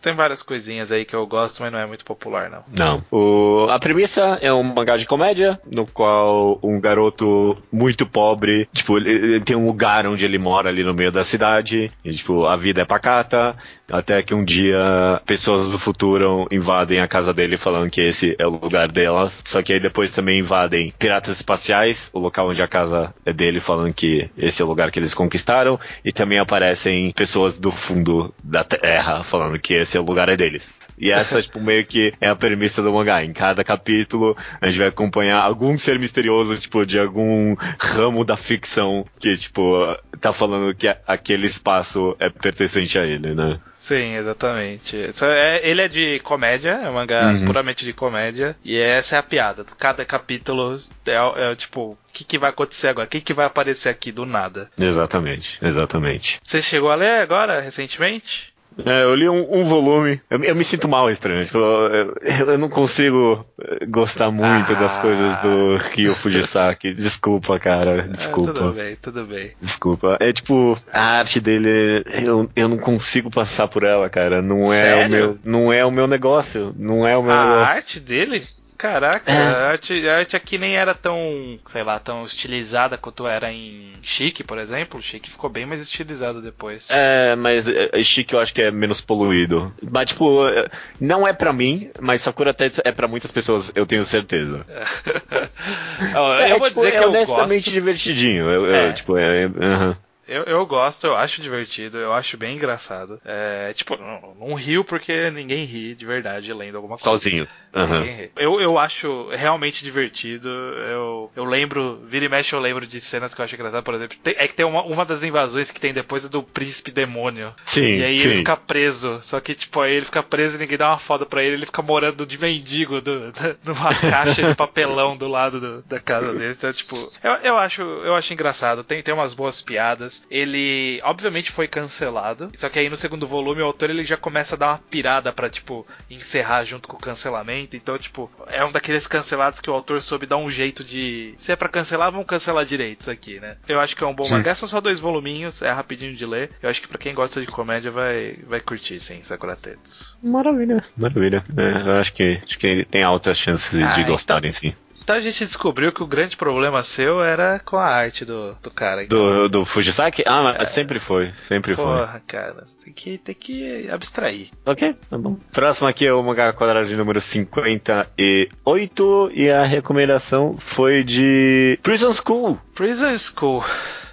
[0.00, 2.62] Tem várias coisinhas aí que eu gosto, mas não é muito popular, não.
[2.78, 3.04] Não.
[3.10, 3.68] O...
[3.70, 8.68] A premissa é um mangá de comédia, no qual um garoto muito pobre.
[8.72, 11.90] Tipo, ele, ele tem um lugar onde ele mora ali no meio da cidade.
[12.04, 13.56] E, tipo, a vida é pacata.
[13.90, 18.46] Até que um dia pessoas do futuro invadem a casa dele falando que esse é
[18.46, 19.42] o lugar delas.
[19.44, 23.58] Só que aí depois também invadem piratas espaciais, o local onde a casa é dele,
[23.58, 25.78] falando que esse é o lugar que eles conquistaram.
[26.04, 30.36] E também aparecem pessoas do fundo da Terra falando que esse é o lugar é
[30.36, 30.78] deles.
[31.00, 33.24] E essa, tipo, meio que é a premissa do mangá.
[33.24, 38.36] Em cada capítulo, a gente vai acompanhar algum ser misterioso, tipo, de algum ramo da
[38.36, 43.58] ficção que, tipo, tá falando que aquele espaço é pertencente a ele, né?
[43.78, 44.98] Sim, exatamente.
[45.22, 47.46] É, ele é de comédia, é um mangá uhum.
[47.46, 49.64] puramente de comédia, e essa é a piada.
[49.78, 53.06] Cada capítulo é, é tipo, o que, que, vai acontecer agora?
[53.06, 54.70] O que, que vai aparecer aqui do nada?
[54.78, 56.40] Exatamente, exatamente.
[56.44, 58.52] Você chegou a ler agora, recentemente?
[58.84, 60.20] É, eu li um, um volume.
[60.30, 61.44] Eu, eu, me sinto mal, estranho.
[61.44, 62.14] Tipo, eu,
[62.48, 64.80] eu, não consigo eh, gostar muito ah.
[64.80, 66.94] das coisas do Ryo Fujisaki.
[66.94, 68.02] Desculpa, cara.
[68.02, 68.50] Desculpa.
[68.50, 69.50] É, tudo bem, tudo bem.
[69.60, 70.16] Desculpa.
[70.20, 74.40] É tipo, a arte dele, eu, eu não consigo passar por ela, cara.
[74.40, 75.06] Não é Sério?
[75.06, 76.74] o meu, não é o meu negócio.
[76.78, 77.64] Não é o meu a negócio.
[77.64, 78.46] A arte dele?
[78.80, 79.36] Caraca, é.
[79.36, 83.92] a, arte, a arte aqui nem era tão, sei lá, tão estilizada quanto era em
[84.02, 85.02] Chique, por exemplo.
[85.02, 86.88] Chique ficou bem mais estilizado depois.
[86.90, 89.70] É, mas é, Chique eu acho que é menos poluído.
[89.82, 90.66] Mas, tipo, é,
[90.98, 94.64] não é pra mim, mas Sakura Tetsu é pra muitas pessoas, eu tenho certeza.
[96.14, 97.70] eu é, vou tipo, dizer que é honestamente gosto.
[97.70, 98.50] divertidinho.
[98.50, 99.96] Eu, eu, tipo, é, uh -huh.
[100.30, 103.20] Eu, eu gosto, eu acho divertido, eu acho bem engraçado.
[103.24, 107.04] É, tipo, não, não rio porque ninguém ri de verdade lendo alguma coisa.
[107.04, 107.48] Sozinho.
[107.74, 108.28] Uhum.
[108.36, 110.48] Eu, eu acho realmente divertido.
[110.48, 113.94] Eu, eu lembro, vira e mexe, eu lembro de cenas que eu acho engraçado, por
[113.94, 114.16] exemplo.
[114.22, 117.54] Tem, é que tem uma, uma das invasões que tem depois é do príncipe demônio.
[117.62, 117.96] Sim.
[117.96, 118.28] E aí sim.
[118.28, 119.20] ele fica preso.
[119.22, 121.66] Só que, tipo, aí ele fica preso e ninguém dá uma foda pra ele, ele
[121.66, 126.32] fica morando de mendigo do, do, numa caixa de papelão do lado do, da casa
[126.32, 126.54] dele.
[126.56, 128.82] Então, tipo, eu, eu, acho, eu acho engraçado.
[128.82, 130.19] Tem, tem umas boas piadas.
[130.30, 132.50] Ele, obviamente, foi cancelado.
[132.54, 135.32] Só que aí no segundo volume, o autor ele já começa a dar uma pirada
[135.32, 137.76] pra, tipo, encerrar junto com o cancelamento.
[137.76, 141.34] Então, tipo, é um daqueles cancelados que o autor soube dar um jeito de.
[141.36, 143.56] Se é pra cancelar, vamos cancelar direitos aqui, né?
[143.68, 144.32] Eu acho que é um bom sim.
[144.32, 144.54] mangá.
[144.54, 146.50] São só dois voluminhos, é rapidinho de ler.
[146.62, 150.16] Eu acho que pra quem gosta de comédia vai, vai curtir, sim, Sakura Tetsu.
[150.22, 151.44] Maravilha, maravilha.
[151.56, 154.60] É, eu acho que, acho que ele tem altas chances ah, de gostarem, então...
[154.70, 154.74] sim.
[155.02, 158.70] Então a gente descobriu que o grande problema seu era com a arte do, do
[158.70, 159.04] cara.
[159.04, 159.18] Então.
[159.18, 160.22] Do, do Fujisaki?
[160.26, 160.64] Ah, mas é.
[160.64, 161.32] sempre foi.
[161.48, 162.20] Sempre Porra, foi.
[162.26, 162.64] cara.
[162.84, 164.48] Tem que, tem que abstrair.
[164.64, 165.36] Ok, tá bom.
[165.52, 169.32] Próximo aqui é o mangá quadrado de número 58.
[169.34, 172.58] E a recomendação foi de Prison School.
[172.74, 173.64] Prison School.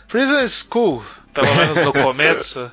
[0.08, 1.04] Prison School
[1.38, 2.71] pelo menos no começo,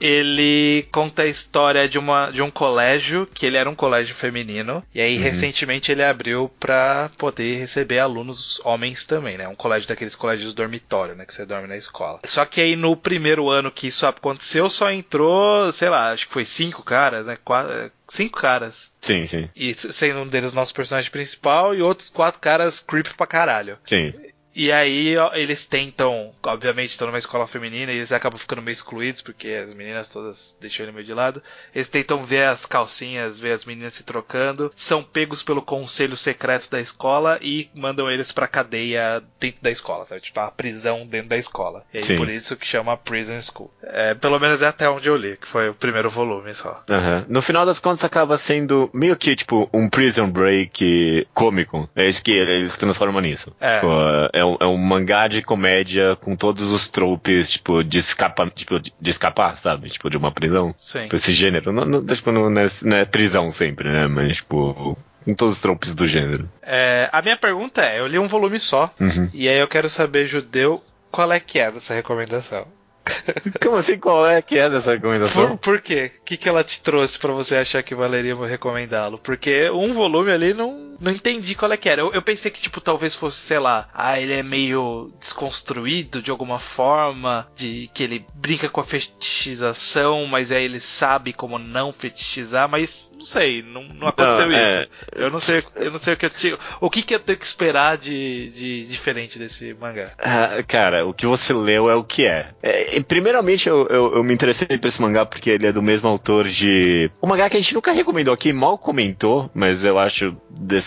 [0.00, 4.82] ele conta a história de, uma, de um colégio, que ele era um colégio feminino,
[4.94, 5.22] e aí uhum.
[5.22, 9.48] recentemente ele abriu para poder receber alunos homens também, né?
[9.48, 11.24] Um colégio daqueles colégios dormitório, né?
[11.24, 12.20] Que você dorme na escola.
[12.24, 16.32] Só que aí no primeiro ano que isso aconteceu, só entrou, sei lá, acho que
[16.32, 17.38] foi cinco caras, né?
[17.44, 18.92] Quatro, cinco caras.
[19.00, 19.48] Sim, sim.
[19.54, 23.78] E sendo um deles nosso personagem principal e outros quatro caras creep pra caralho.
[23.84, 24.12] Sim.
[24.58, 29.22] E aí eles tentam, obviamente estão numa escola feminina e eles acabam ficando meio excluídos
[29.22, 31.40] porque as meninas todas deixam ele meio de lado.
[31.72, 36.68] Eles tentam ver as calcinhas, ver as meninas se trocando, são pegos pelo conselho secreto
[36.72, 40.22] da escola e mandam eles pra cadeia dentro da escola, sabe?
[40.22, 41.84] Tipo, a prisão dentro da escola.
[41.94, 43.70] E aí por isso que chama Prison School.
[43.80, 46.82] É, pelo menos é até onde eu li, que foi o primeiro volume só.
[46.88, 47.24] Uhum.
[47.28, 51.88] No final das contas acaba sendo meio que tipo um Prison Break cômico.
[51.94, 53.54] É isso que eles transformam nisso.
[53.60, 53.76] É.
[53.76, 53.92] Tipo,
[54.32, 58.78] é um, é um mangá de comédia com todos os tropes, tipo, de escapar, tipo,
[58.80, 59.90] de, escapar, sabe?
[59.90, 60.74] Tipo, de uma prisão.
[60.78, 61.02] Sim.
[61.02, 61.72] Tipo, esse gênero.
[61.72, 64.06] Não, não, tipo, não, é, não é prisão sempre, né?
[64.06, 66.48] Mas, tipo, com todos os tropes do gênero.
[66.62, 69.28] É, a minha pergunta é, eu li um volume só, uhum.
[69.32, 72.66] e aí eu quero saber, Judeu, qual é que é dessa recomendação?
[73.62, 73.98] Como assim?
[73.98, 75.56] Qual é que é dessa recomendação?
[75.56, 76.12] Por, por quê?
[76.18, 79.18] O que, que ela te trouxe para você achar que valeria recomendá-lo?
[79.18, 82.00] Porque um volume ali não, não entendi qual é que era.
[82.00, 86.30] Eu, eu, pensei que, tipo, talvez fosse, sei lá, ah, ele é meio desconstruído de
[86.30, 91.92] alguma forma, de que ele brinca com a fetichização, mas aí ele sabe como não
[91.92, 94.82] fetichizar, mas não sei, não, não aconteceu não, é...
[94.82, 94.90] isso.
[95.12, 96.58] Eu não sei, eu não sei o que eu tinha.
[96.80, 100.12] O que, que eu tenho que esperar de, de diferente desse mangá?
[100.18, 102.50] Ah, cara, o que você leu é o que é.
[102.62, 106.08] é primeiramente, eu, eu, eu, me interessei por esse mangá porque ele é do mesmo
[106.08, 107.10] autor de.
[107.22, 110.36] Um mangá que a gente nunca recomendou aqui, mal comentou, mas eu acho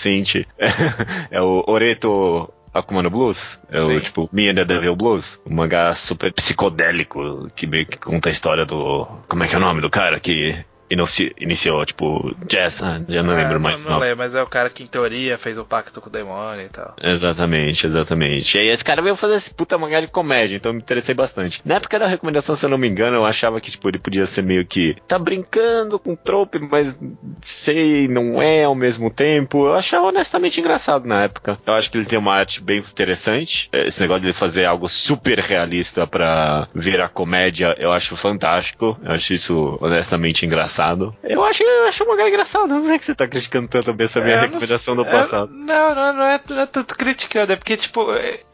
[0.02, 0.48] decente.
[1.30, 3.98] é o Oreto Akuma no Blues, é Sim.
[3.98, 8.30] o tipo Me and the Devil Blues, um mangá super psicodélico que meio que conta
[8.30, 9.06] a história do.
[9.28, 10.56] Como é que é o nome do cara que
[10.92, 13.84] inici, iniciou, tipo, Jazz, ah, já não É, lembro mais.
[13.84, 16.12] Não, não lembro, mas é o cara que em teoria fez o pacto com o
[16.12, 16.94] demônio e tal.
[17.02, 18.58] Exatamente, exatamente.
[18.58, 21.16] E aí esse cara veio fazer esse puta mangá de comédia, então eu me interessei
[21.16, 21.62] bastante.
[21.66, 24.26] Na época da recomendação, se eu não me engano, eu achava que, tipo, ele podia
[24.26, 27.00] ser meio que tá brincando com trope, mas
[27.42, 29.66] sei, não é ao mesmo tempo.
[29.68, 31.58] Eu achava honestamente engraçado na época.
[31.66, 33.70] Eu acho que ele tem uma arte bem interessante.
[33.72, 38.98] Esse negócio de ele fazer algo super realista pra virar comédia, eu acho fantástico.
[39.04, 40.81] Eu acho isso honestamente engraçado.
[41.24, 42.68] Eu acho, eu acho o mangá engraçado.
[42.68, 45.52] Não sei que você tá criticando tanto essa minha eu não recomendação do sei- passado.
[45.52, 48.02] eu- não, não, não é, não é tanto criticando, é porque, tipo,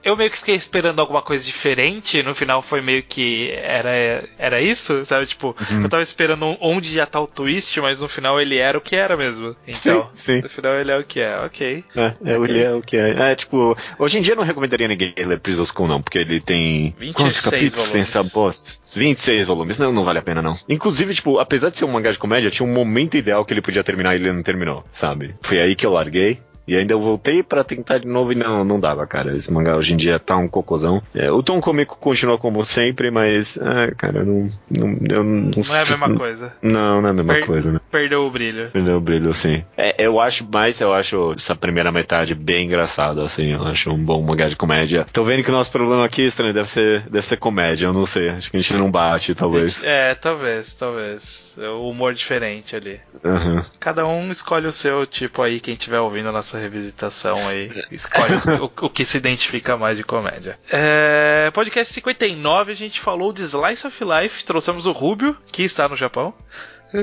[0.04, 3.90] eu meio que fiquei esperando alguma coisa diferente, no final foi meio que era,
[4.38, 5.26] era isso, sabe?
[5.26, 5.84] Tipo, Uhum.
[5.84, 8.96] eu tava esperando onde já tá o twist, mas no final ele era o que
[8.96, 9.56] era mesmo.
[9.68, 10.42] Então, Sim, sim.
[10.42, 11.84] no final ele é o que é, ok.
[11.96, 12.50] É, é, Ok.
[12.56, 13.32] ele é o que é.
[13.32, 16.40] É, tipo, hoje em dia eu não recomendaria ninguém ler Prisoners School, não, porque ele
[16.42, 16.96] tem.
[16.98, 18.16] 26 Quantos capítulos tem volumes.
[18.16, 18.80] essa bosta?
[18.98, 19.78] 26 volumes.
[19.78, 20.56] Não, não vale a pena, não.
[20.68, 23.62] Inclusive, tipo, apesar de ser um mangá de comédia, tinha um momento ideal que ele
[23.62, 25.36] podia terminar e ele não terminou, sabe?
[25.42, 26.40] Foi aí que eu larguei.
[26.68, 29.36] E ainda eu voltei pra tentar de novo e não, não dava, cara.
[29.36, 31.02] Esse mangá hoje em dia tá um cocôzão.
[31.16, 35.76] É, o tom cômico continua como sempre, mas, ah, cara, não, não, eu não, Não
[35.76, 36.54] é a mesma coisa.
[36.62, 37.80] Não, não é a mesma Per- coisa, né?
[37.92, 38.70] Perdeu o brilho.
[38.72, 39.64] Perdeu o brilho, sim.
[39.78, 43.54] É, eu acho mais, eu acho essa primeira metade bem engraçada, assim.
[43.54, 45.06] Eu acho um bom mangá de comédia.
[45.14, 48.06] Tô vendo que o nosso problema aqui, estranho, deve ser, deve ser comédia, eu não
[48.06, 48.30] sei.
[48.30, 49.84] Acho que a gente não bate, talvez.
[49.84, 51.56] É, talvez, talvez.
[51.60, 53.00] É O humor diferente ali.
[53.24, 53.64] Aham.
[53.80, 58.34] Cada um escolhe o seu tipo aí, quem estiver ouvindo a nossa revisitação aí, escolhe
[58.62, 60.60] o, o que se identifica mais de comédia.
[60.72, 65.88] É, podcast 59, a gente falou de Slice of Life, trouxemos o Rubio, que está
[65.88, 66.34] no Japão,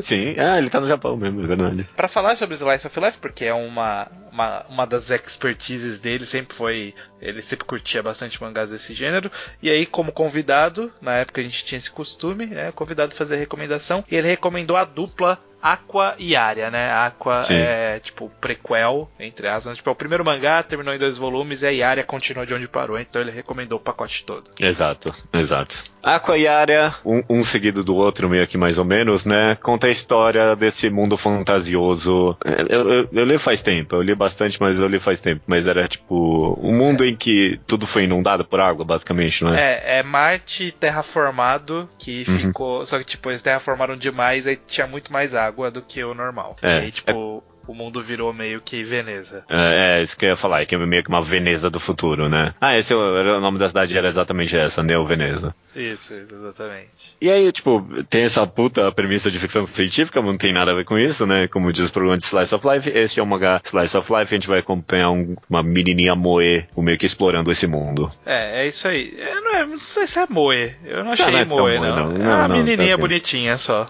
[0.02, 1.86] Sim, ah, ele tá no Japão mesmo, é verdade.
[1.94, 6.54] para falar sobre Slice of Life, porque é uma, uma, uma das expertises dele, sempre
[6.56, 6.92] foi.
[7.20, 9.30] Ele sempre curtia bastante mangás desse gênero.
[9.62, 12.72] E aí, como convidado, na época a gente tinha esse costume, né?
[12.72, 14.04] Convidado a fazer recomendação.
[14.10, 16.92] E ele recomendou a dupla Aqua e Arya, né?
[16.92, 17.54] Aqua Sim.
[17.54, 19.78] é tipo prequel, entre aspas.
[19.78, 22.68] Tipo, é o primeiro mangá, terminou em dois volumes, e aí Arya continuou de onde
[22.68, 22.98] parou.
[22.98, 24.50] Então ele recomendou o pacote todo.
[24.60, 25.82] Exato, exato.
[26.02, 29.54] Aqua e Arya, um, um seguido do outro, meio que mais ou menos, né?
[29.54, 32.36] Conta a história desse mundo fantasioso.
[32.44, 35.42] Eu, eu, eu li faz tempo, eu li bastante, mas eu li faz tempo.
[35.46, 39.60] Mas era tipo um mundo em que tudo foi inundado por água, basicamente, não é?
[39.60, 42.38] É, é Marte terraformado que Uhum.
[42.38, 42.86] ficou.
[42.86, 46.56] Só que, tipo, eles terraformaram demais, aí tinha muito mais água do que o normal.
[46.62, 46.80] É.
[46.80, 49.44] E aí, tipo, o mundo virou meio que Veneza.
[49.48, 51.80] É, é, isso que eu ia falar, é que é meio que uma Veneza do
[51.80, 52.54] futuro, né?
[52.60, 55.54] Ah, esse é o, era o nome da cidade era exatamente essa, Neo Veneza.
[55.74, 57.16] Isso, exatamente.
[57.20, 60.84] E aí, tipo, tem essa puta premissa de ficção científica, não tem nada a ver
[60.84, 61.48] com isso, né?
[61.48, 64.34] Como diz o programa de Slice of Life, esse é um mangá Slice of Life,
[64.34, 68.10] a gente vai acompanhar um- uma menininha moe, meio que explorando esse mundo.
[68.24, 69.14] É, é isso aí.
[69.18, 70.74] Eu não, é- não sei se é Moe.
[70.84, 71.96] Eu não achei não é Moe, não.
[71.96, 72.14] não.
[72.14, 73.88] É Não, uma não, menininha tá bonitinha só.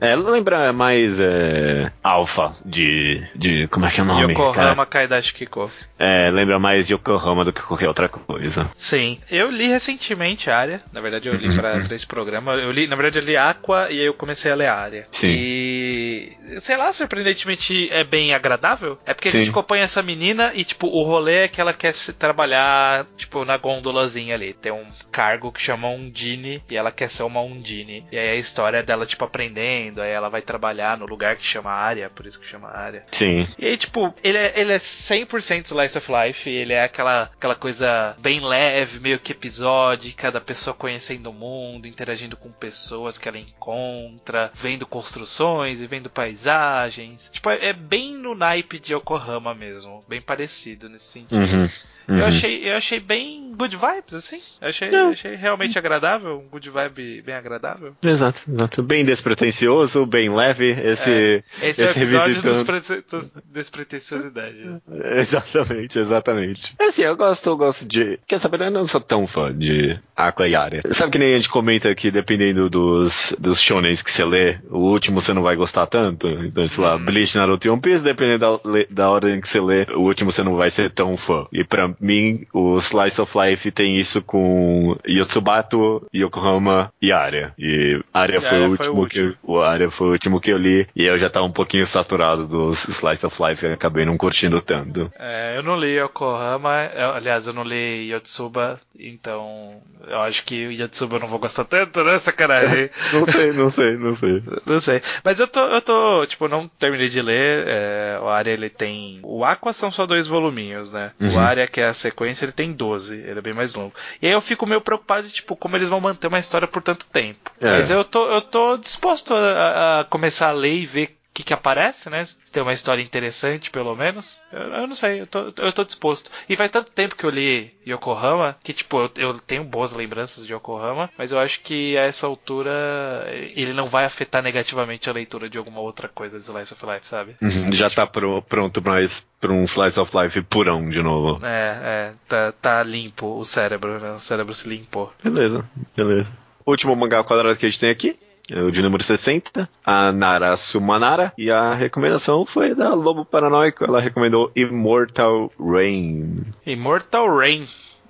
[0.00, 3.66] É, é lembra mais é, alfa de, de.
[3.68, 4.32] Como é que é o nome?
[4.32, 5.70] Yokohama Kaidashi Kiko.
[5.98, 8.70] É, lembra mais Yokohama do que qualquer outra coisa.
[8.76, 9.18] Sim.
[9.30, 10.80] Eu li recentemente a área.
[10.92, 11.56] Na verdade, eu li Uhum.
[11.56, 12.52] pra, pra esse programa.
[12.54, 15.06] Eu li, na verdade, eu li Aqua e aí eu comecei a ler a área.
[15.12, 15.28] Sim.
[15.36, 16.36] E.
[16.60, 18.98] Sei lá, surpreendentemente é bem agradável.
[19.04, 19.38] É porque a Sim.
[19.38, 23.44] gente acompanha essa menina e, tipo, o rolê é que ela quer se trabalhar, tipo,
[23.44, 24.52] na gondolazinha ali.
[24.54, 28.04] Tem um cargo que chama Undine e ela quer ser uma Undine.
[28.12, 30.00] E aí a história dela, tipo, aprendendo.
[30.00, 33.04] Aí ela vai trabalhar no lugar que chama área, por isso que chama área.
[33.12, 33.46] Sim.
[33.58, 37.54] E aí, tipo, ele é, ele é 100% Slice of Life, ele é aquela, aquela
[37.54, 43.28] coisa bem leve, meio que episódica, da pessoa conhecendo o mundo, interagindo com pessoas que
[43.28, 47.30] ela encontra, vendo construções e vendo paisagens.
[47.32, 51.56] Tipo, é, é bem no naipe de Yokohama mesmo, bem parecido nesse sentido.
[51.56, 51.68] Uhum.
[52.08, 52.18] Uhum.
[52.18, 54.40] Eu, achei, eu achei bem good vibes, assim.
[54.60, 55.00] Achei, É.
[55.08, 57.94] achei realmente agradável, um good vibe bem agradável.
[58.02, 58.82] Exato, exato.
[58.82, 60.70] Bem despretensioso, bem leve.
[60.70, 61.42] Esse.
[61.62, 62.64] Esse, é Esse episódio dos revisitando.
[62.64, 64.76] pre- dos despretensiosidade.
[65.16, 66.74] Exatamente, exatamente.
[66.78, 68.18] É assim, eu gosto, eu gosto de.
[68.26, 70.82] Quer saber, eu não sou tão fã de Aqua e Arya.
[70.92, 74.78] Sabe que nem a gente comenta que dependendo dos, dos shonens que você lê, o
[74.78, 76.28] último você não vai gostar tanto.
[76.28, 77.04] Então, sei lá, Hum.
[77.04, 80.30] Bleach, Naruto e One Piece, dependendo da, da hora em que você lê, o último
[80.32, 81.46] você não vai ser tão fã.
[81.52, 87.52] E pra mim, o Slice of Life tem isso com Yotsubato, Yokohama e Arya.
[87.58, 90.12] E Arya E foi, Arya o foi o último que eu, o Arya foi o
[90.12, 93.64] último que eu li e eu já tava um pouquinho saturado dos Slice of Life
[93.64, 95.12] e acabei não curtindo tanto.
[95.18, 100.66] É, eu não li Yokohama, eu- aliás, eu não li Yotsuba, então eu acho que
[100.66, 102.18] o Yotsuba eu não vou gostar tanto, né?
[102.18, 102.90] Sacanagem.
[103.12, 104.42] Não sei, não sei, não sei.
[104.66, 105.00] não sei.
[105.24, 107.64] Mas eu tô, eu tô, tipo, não terminei de ler.
[107.68, 109.20] é, o Arya ele tem.
[109.22, 111.12] O Aqua são só dois voluminhos, né?
[111.20, 111.38] O Uhum.
[111.40, 113.14] Arya, que é a sequência, ele tem 12.
[113.14, 113.92] Ele ele é bem mais longo.
[114.22, 116.82] E aí eu fico meio preocupado de, tipo, como eles vão manter uma história por
[116.82, 117.50] tanto tempo.
[117.60, 117.70] É.
[117.70, 121.52] Mas eu tô, eu tô disposto a, a começar a ler e ver que, que
[121.52, 122.24] aparece, né?
[122.24, 124.40] Se tem uma história interessante, pelo menos.
[124.50, 126.30] Eu, eu não sei, eu tô, eu tô disposto.
[126.48, 130.46] E faz tanto tempo que eu li Yokohama que, tipo, eu, eu tenho boas lembranças
[130.46, 135.12] de Yokohama, mas eu acho que a essa altura ele não vai afetar negativamente a
[135.12, 137.36] leitura de alguma outra coisa de Slice of Life, sabe?
[137.42, 138.94] Uhum, já tá pro, pronto pra,
[139.38, 141.44] pra um Slice of Life purão de novo.
[141.44, 144.12] É, é, tá, tá limpo o cérebro, né?
[144.12, 145.12] O cérebro se limpou.
[145.22, 146.32] Beleza, beleza.
[146.64, 148.16] Último mangá quadrado que a gente tem aqui.
[148.50, 151.32] É o de número 60, a Nara Sumanara.
[151.36, 153.84] E a recomendação foi da Lobo Paranoico.
[153.84, 156.44] Ela recomendou Immortal Rain.
[156.64, 157.66] Immortal Rain.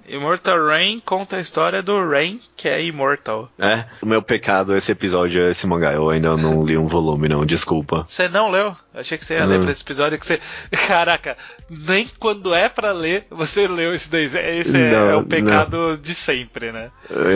[0.09, 3.51] Immortal Rain conta a história do Rain, que é imortal.
[3.59, 5.93] É, o meu pecado esse episódio é esse mangá.
[5.93, 8.05] Eu ainda não li um volume, não, desculpa.
[8.07, 8.77] Você não leu?
[8.95, 9.49] Eu achei que você ia Não.
[9.49, 10.41] ler pra esse episódio que você.
[10.89, 11.37] Caraca,
[11.69, 14.25] nem quando é pra ler, você leu esse daí.
[14.25, 16.91] Esse é, Não, é o pecado de sempre, né?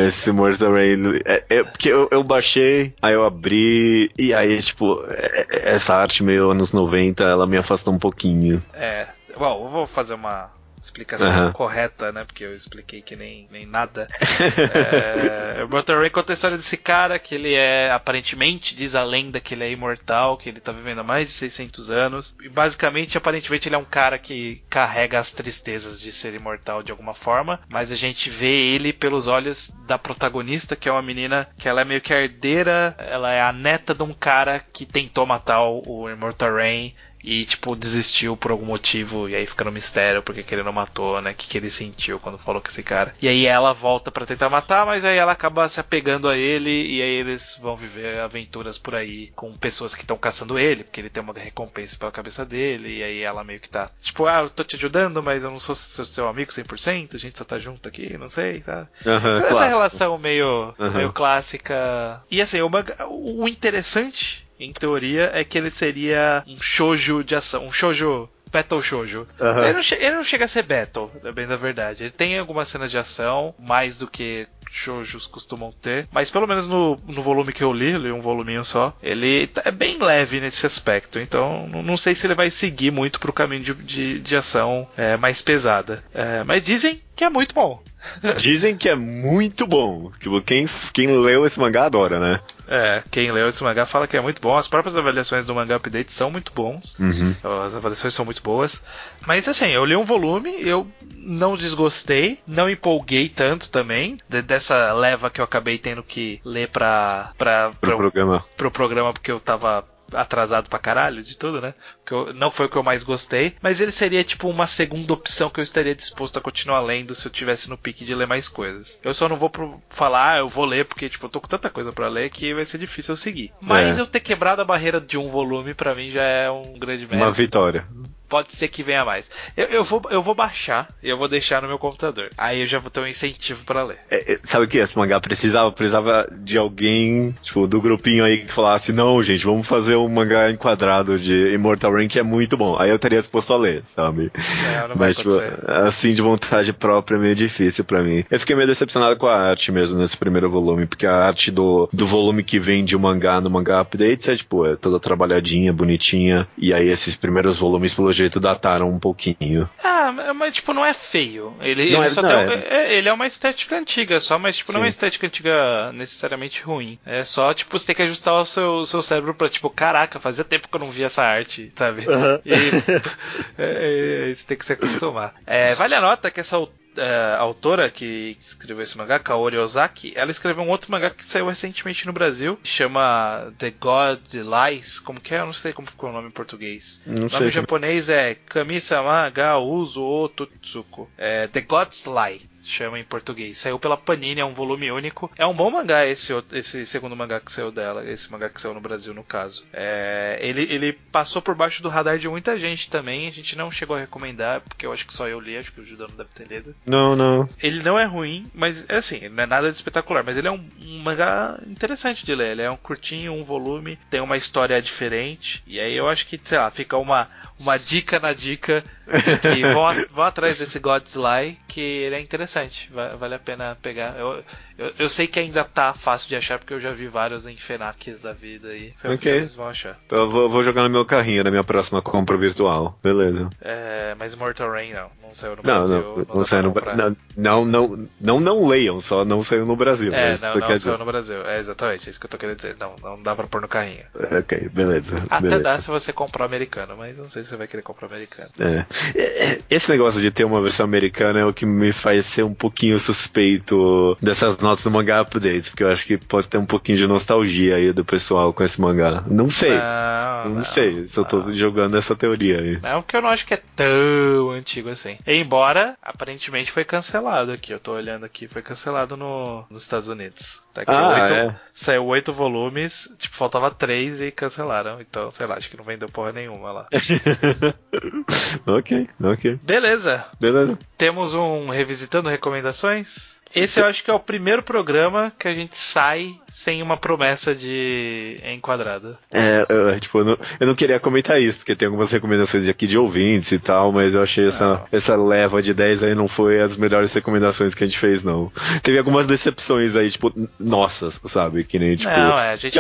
[0.07, 1.19] Esse Immortal Rain.
[1.25, 5.95] É, é, porque eu, eu baixei, aí eu abri, e aí, tipo, é- é- essa
[5.97, 8.63] arte meio anos 90, ela me afastou um pouquinho.
[8.73, 9.07] É.
[9.39, 11.53] Bom, eu vou fazer uma explicação Aham.
[11.53, 12.25] correta, né?
[12.25, 14.09] Porque eu expliquei que nem, nem nada.
[14.19, 19.05] é, o Immortal Rain conta a história desse cara que ele é, aparentemente, diz a
[19.05, 22.37] lenda que ele é imortal, que ele tá vivendo há mais de 600 anos.
[22.43, 26.91] E basicamente, aparentemente, ele é um cara que carrega as tristezas de ser imortal de
[26.91, 31.49] alguma forma, mas a gente vê ele pelos olhos da protagonista, que é uma menina
[31.59, 35.27] que ela é meio que herdeira, ela é a neta de um cara que tentou
[35.27, 39.73] matar o, o Immortal Rain e, tipo, desistiu por algum motivo, e aí fica no
[39.73, 41.33] mistério porque que ele não matou, né?
[41.33, 43.15] O que, que ele sentiu quando falou com esse cara.
[43.21, 46.71] E aí ela volta pra tentar matar, mas aí ela acaba se apegando a ele,
[46.71, 51.01] e aí eles vão viver aventuras por aí com pessoas que estão caçando ele, porque
[51.01, 54.41] ele tem uma recompensa pela cabeça dele, e aí ela meio que tá, tipo, ah,
[54.43, 57.45] eu tô te ajudando, mas eu não sou seu, seu amigo 100%, a gente só
[57.45, 58.89] tá junto aqui, não sei, tá?
[59.07, 59.69] Aham, Essa clássico.
[59.69, 60.97] relação meio, Aham.
[60.97, 62.23] meio clássica.
[62.31, 67.35] E assim, o, manga- o interessante, em teoria, é que ele seria um shoujo de
[67.35, 68.29] ação, um shoujo.
[68.53, 69.29] Battle Shoujo.
[69.41, 69.63] Aham.
[69.63, 72.03] Ele, não ele não chega a ser Battle, bem da verdade.
[72.03, 76.09] Ele tem algumas cenas de ação, mais do que shoujos costumam ter.
[76.13, 79.63] Mas pelo menos no, no volume que eu li, li um voluminho só, ele tá-
[79.65, 81.19] é bem leve nesse aspecto.
[81.19, 85.17] Então não, sei se ele vai seguir muito pro caminho de, de, de ação é,
[85.17, 86.03] mais pesada.
[86.15, 87.83] É, mas dizem que é muito bom.
[88.39, 90.11] Dizem que é muito bom.
[90.21, 92.41] Tipo, quem, quem leu esse mangá adora, né?
[92.67, 94.57] É, quem leu esse mangá fala que é muito bom.
[94.57, 96.97] As próprias avaliações do mangá update são muito bons.
[96.99, 97.35] Uhum.
[97.67, 98.83] As avaliações são muito boas.
[99.27, 104.17] Mas assim, eu li um volume, eu não desgostei, não empolguei tanto também.
[104.27, 108.45] de- dessa leva que eu acabei tendo que ler pra, pra, Pro pra- programa.
[108.57, 111.73] pro programa porque eu tava atrasado pra caralho de tudo, né?
[112.05, 115.13] Que eu- não foi o que eu mais gostei, mas ele seria tipo uma segunda
[115.13, 118.27] opção que eu estaria disposto a continuar lendo se eu tivesse no pique de ler
[118.27, 118.99] mais coisas.
[119.05, 121.47] Eu só não vou pro- falar, ah, eu vou ler porque tipo eu tô com
[121.49, 123.53] tanta coisa pra ler que vai ser difícil eu seguir.
[123.63, 124.01] Mas É.
[124.01, 127.17] eu ter quebrado a barreira de um volume pra mim já é um grande mérito.
[127.25, 127.87] Uma vitória.
[128.31, 129.29] Pode ser que venha mais.
[129.57, 132.31] Eu, eu vou, eu vou baixar e eu vou deixar no meu computador.
[132.39, 133.99] Aí eu já vou ter um incentivo pra ler.
[134.09, 135.73] É, é, sabe o que esse mangá precisava?
[135.73, 140.49] Precisava de alguém, tipo, do grupinho aí que falasse, não, gente, vamos fazer um mangá
[140.49, 142.77] enquadrado de Immortal Rain que é muito bom.
[142.79, 144.31] Aí eu teria disposto a ler, sabe?
[144.73, 145.31] É, não Mas, tipo,
[145.67, 148.25] assim, de vontade própria é meio difícil pra mim.
[148.31, 151.89] Eu fiquei meio decepcionado com a arte mesmo nesse primeiro volume, porque a arte do,
[151.93, 155.73] do volume que vem de um mangá no mangá updates é, tipo, é toda trabalhadinha,
[155.73, 156.47] bonitinha.
[156.57, 159.69] E aí esses primeiros volumes, pelo jeito, dataram um pouquinho.
[159.83, 161.55] Ah, mas tipo, não é feio.
[161.61, 164.57] Ele, Não ele é- não, um- é- é- ele é uma estética antiga só, mas
[164.57, 164.85] tipo, não é Sim.
[164.85, 166.99] uma estética antiga necessariamente ruim.
[167.05, 170.45] É só, tipo, você tem que ajustar o seu, seu cérebro pra, tipo, caraca, fazia
[170.45, 172.07] tempo que eu não via essa arte, sabe?
[172.45, 172.53] E
[173.59, 175.35] é, é, você tem que se acostumar.
[175.47, 176.59] É, vale a nota que essa
[176.97, 181.47] é, autora que escreveu esse mangá, Kaori Ozaki, ela escreveu um outro mangá que saiu
[181.49, 185.41] recentemente no Brasil, chama The God Lies, como que é?
[185.41, 187.03] Eu não sei como ficou o nome em português.
[187.07, 187.39] Não O sei.
[187.39, 191.09] nome em japonês é Kami-sama ga uzu o Tutsuko.
[191.17, 192.50] É The God's Lie.
[192.71, 193.59] Chama em português.
[193.59, 195.29] Saiu pela Panini, é um volume único.
[195.37, 198.09] É um bom mangá esse, esse segundo mangá que saiu dela.
[198.09, 199.67] Esse mangá que saiu no Brasil, no caso.
[199.73, 203.27] É, ele, ele passou por baixo do radar de muita gente também.
[203.27, 205.81] A gente não chegou a recomendar, porque eu acho que só eu li, acho que
[205.81, 206.75] o Judão não deve ter lido.
[206.87, 207.49] Não, não.
[207.61, 210.53] Ele não é ruim, mas é assim, não é nada de espetacular, mas ele é
[210.53, 212.53] um, um mangá interessante de ler.
[212.53, 215.63] Ele é um curtinho, um volume, tem uma história diferente.
[215.67, 217.29] E aí eu acho que, sei lá, fica uma,
[217.59, 218.85] uma dica na dica
[219.19, 222.60] de que vão, vão atrás desse God's Lie, que ele é interessante.
[222.61, 222.91] Interessante.
[222.93, 224.19] Vale a pena pegar.
[224.19, 224.43] Eu,
[224.79, 227.57] eu, eu, sei que ainda tá fácil de achar, porque eu já vi vários em
[227.57, 228.93] Fenacs da vida aí.
[228.99, 229.17] Okay.
[229.17, 229.99] Vocês vão achar.
[230.07, 232.99] Então eu vou, vou, jogar no meu carrinho na minha próxima compra virtual.
[233.03, 233.49] Beleza.
[233.61, 235.11] É, mas Mortal Rain não.
[235.31, 235.97] Não saiu no não, Brasil.
[235.97, 237.17] Não, não, não saiu no Brasil.
[237.37, 240.13] Não, não, não, não leiam, só não saiu no Brasil.
[240.13, 240.99] É, não, não saiu dizer.
[240.99, 241.47] no Brasil.
[241.47, 242.77] É exatamente, é isso que eu tô querendo dizer.
[242.79, 244.05] Não, não dá pra pôr no carrinho.
[244.39, 245.23] Ok, beleza.
[245.31, 245.63] Até beleza.
[245.63, 248.51] dá se você comprar americano, mas não sei se você vai querer comprar americano.
[248.59, 248.85] É,
[249.15, 252.55] é esse negócio de ter uma versão americana é o que me faz ser um
[252.55, 256.99] pouquinho suspeito dessas notas do mangá updates, porque eu acho que pode ter um pouquinho
[256.99, 259.23] de nostalgia aí do pessoal com esse mangá.
[259.27, 259.79] Não sei.
[259.79, 262.81] Não, não, não sei, só tô jogando essa teoria aí.
[262.81, 265.19] Não, porque eu não acho que é tão antigo assim.
[265.27, 267.73] Embora, aparentemente foi cancelado aqui.
[267.73, 270.63] Eu tô olhando aqui, foi cancelado no, nos Estados Unidos.
[270.73, 271.57] Tá aqui, ah, oito, é?
[271.73, 275.01] Saiu oito volumes, tipo, faltava três e cancelaram.
[275.01, 276.87] Então, sei lá, acho que não vendeu porra nenhuma lá.
[278.67, 279.59] ok, ok.
[279.63, 280.25] Beleza.
[280.41, 280.79] Beleza.
[280.97, 283.40] Temos um Revisitando Recomendações.
[283.55, 287.55] Esse eu acho que é o primeiro programa que a gente sai sem uma promessa
[287.55, 289.19] de enquadrada.
[289.31, 292.87] É, eu, tipo, eu não, eu não, queria comentar isso, porque tem algumas recomendações aqui
[292.87, 296.61] de ouvintes e tal, mas eu achei essa, essa leva de 10 aí não foi
[296.61, 298.53] as melhores recomendações que a gente fez, não.
[298.83, 301.65] Teve algumas decepções aí, tipo, nossas, sabe?
[301.65, 302.79] Que nem, tipo, não, é, a gente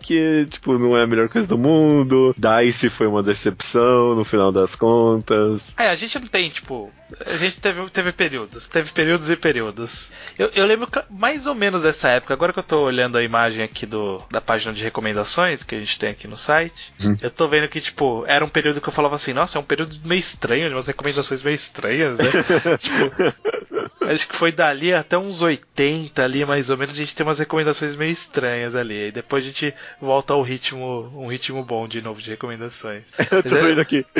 [0.00, 4.50] que, tipo, não é a melhor coisa do mundo, Dice foi uma decepção no final
[4.50, 5.74] das contas.
[5.78, 6.90] É, a gente não tem, tipo,
[7.26, 9.89] a gente teve, teve períodos, teve períodos e períodos.
[10.38, 13.62] Eu, eu lembro mais ou menos dessa época, agora que eu tô olhando a imagem
[13.62, 17.16] aqui do, da página de recomendações que a gente tem aqui no site, hum.
[17.20, 19.64] eu tô vendo que, tipo, era um período que eu falava assim, nossa, é um
[19.64, 22.24] período meio estranho, umas recomendações meio estranhas, né?
[22.78, 27.26] tipo, acho que foi dali até uns 80 ali, mais ou menos, a gente tem
[27.26, 29.08] umas recomendações meio estranhas ali.
[29.08, 33.12] E depois a gente volta ao ritmo, um ritmo bom de novo de recomendações.
[33.30, 34.06] eu tô vendo aqui.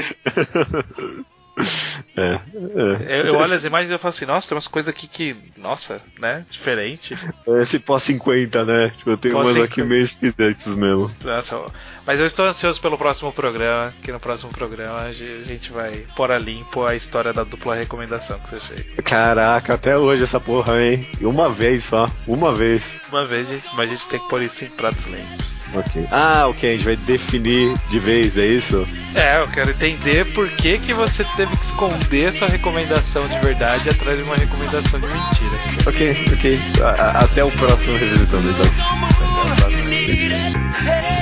[2.17, 3.21] É, é.
[3.21, 5.37] Eu, eu, olho as imagens e eu falo assim, nossa, tem umas coisas aqui que,
[5.57, 7.17] nossa, né, diferente.
[7.47, 8.93] Esse pós-50, né?
[8.97, 11.11] Tipo, eu tenho umas aqui meio esquisitas mesmo.
[11.25, 11.61] Nossa,
[12.07, 16.31] mas eu estou ansioso pelo próximo programa, que no próximo programa a gente vai pôr
[16.31, 18.87] a limpo a história da dupla recomendação que você fez.
[19.05, 21.07] Caraca, até hoje essa porra, hein?
[21.21, 22.83] Uma vez só, uma vez.
[23.11, 25.61] Uma vez, gente, mas a gente tem que pôr isso em pratos limpos.
[25.75, 26.07] Ok.
[26.11, 28.87] Ah, ok, a gente vai definir de vez, é isso?
[29.15, 33.89] É, eu quero entender por que, que você teve que esconder sua recomendação de verdade
[33.91, 35.57] atrás de uma recomendação de mentira.
[35.87, 36.59] Ok, ok.
[36.83, 38.67] A até o próximo Revisitando, então.
[39.27, 41.20] Até o próximo.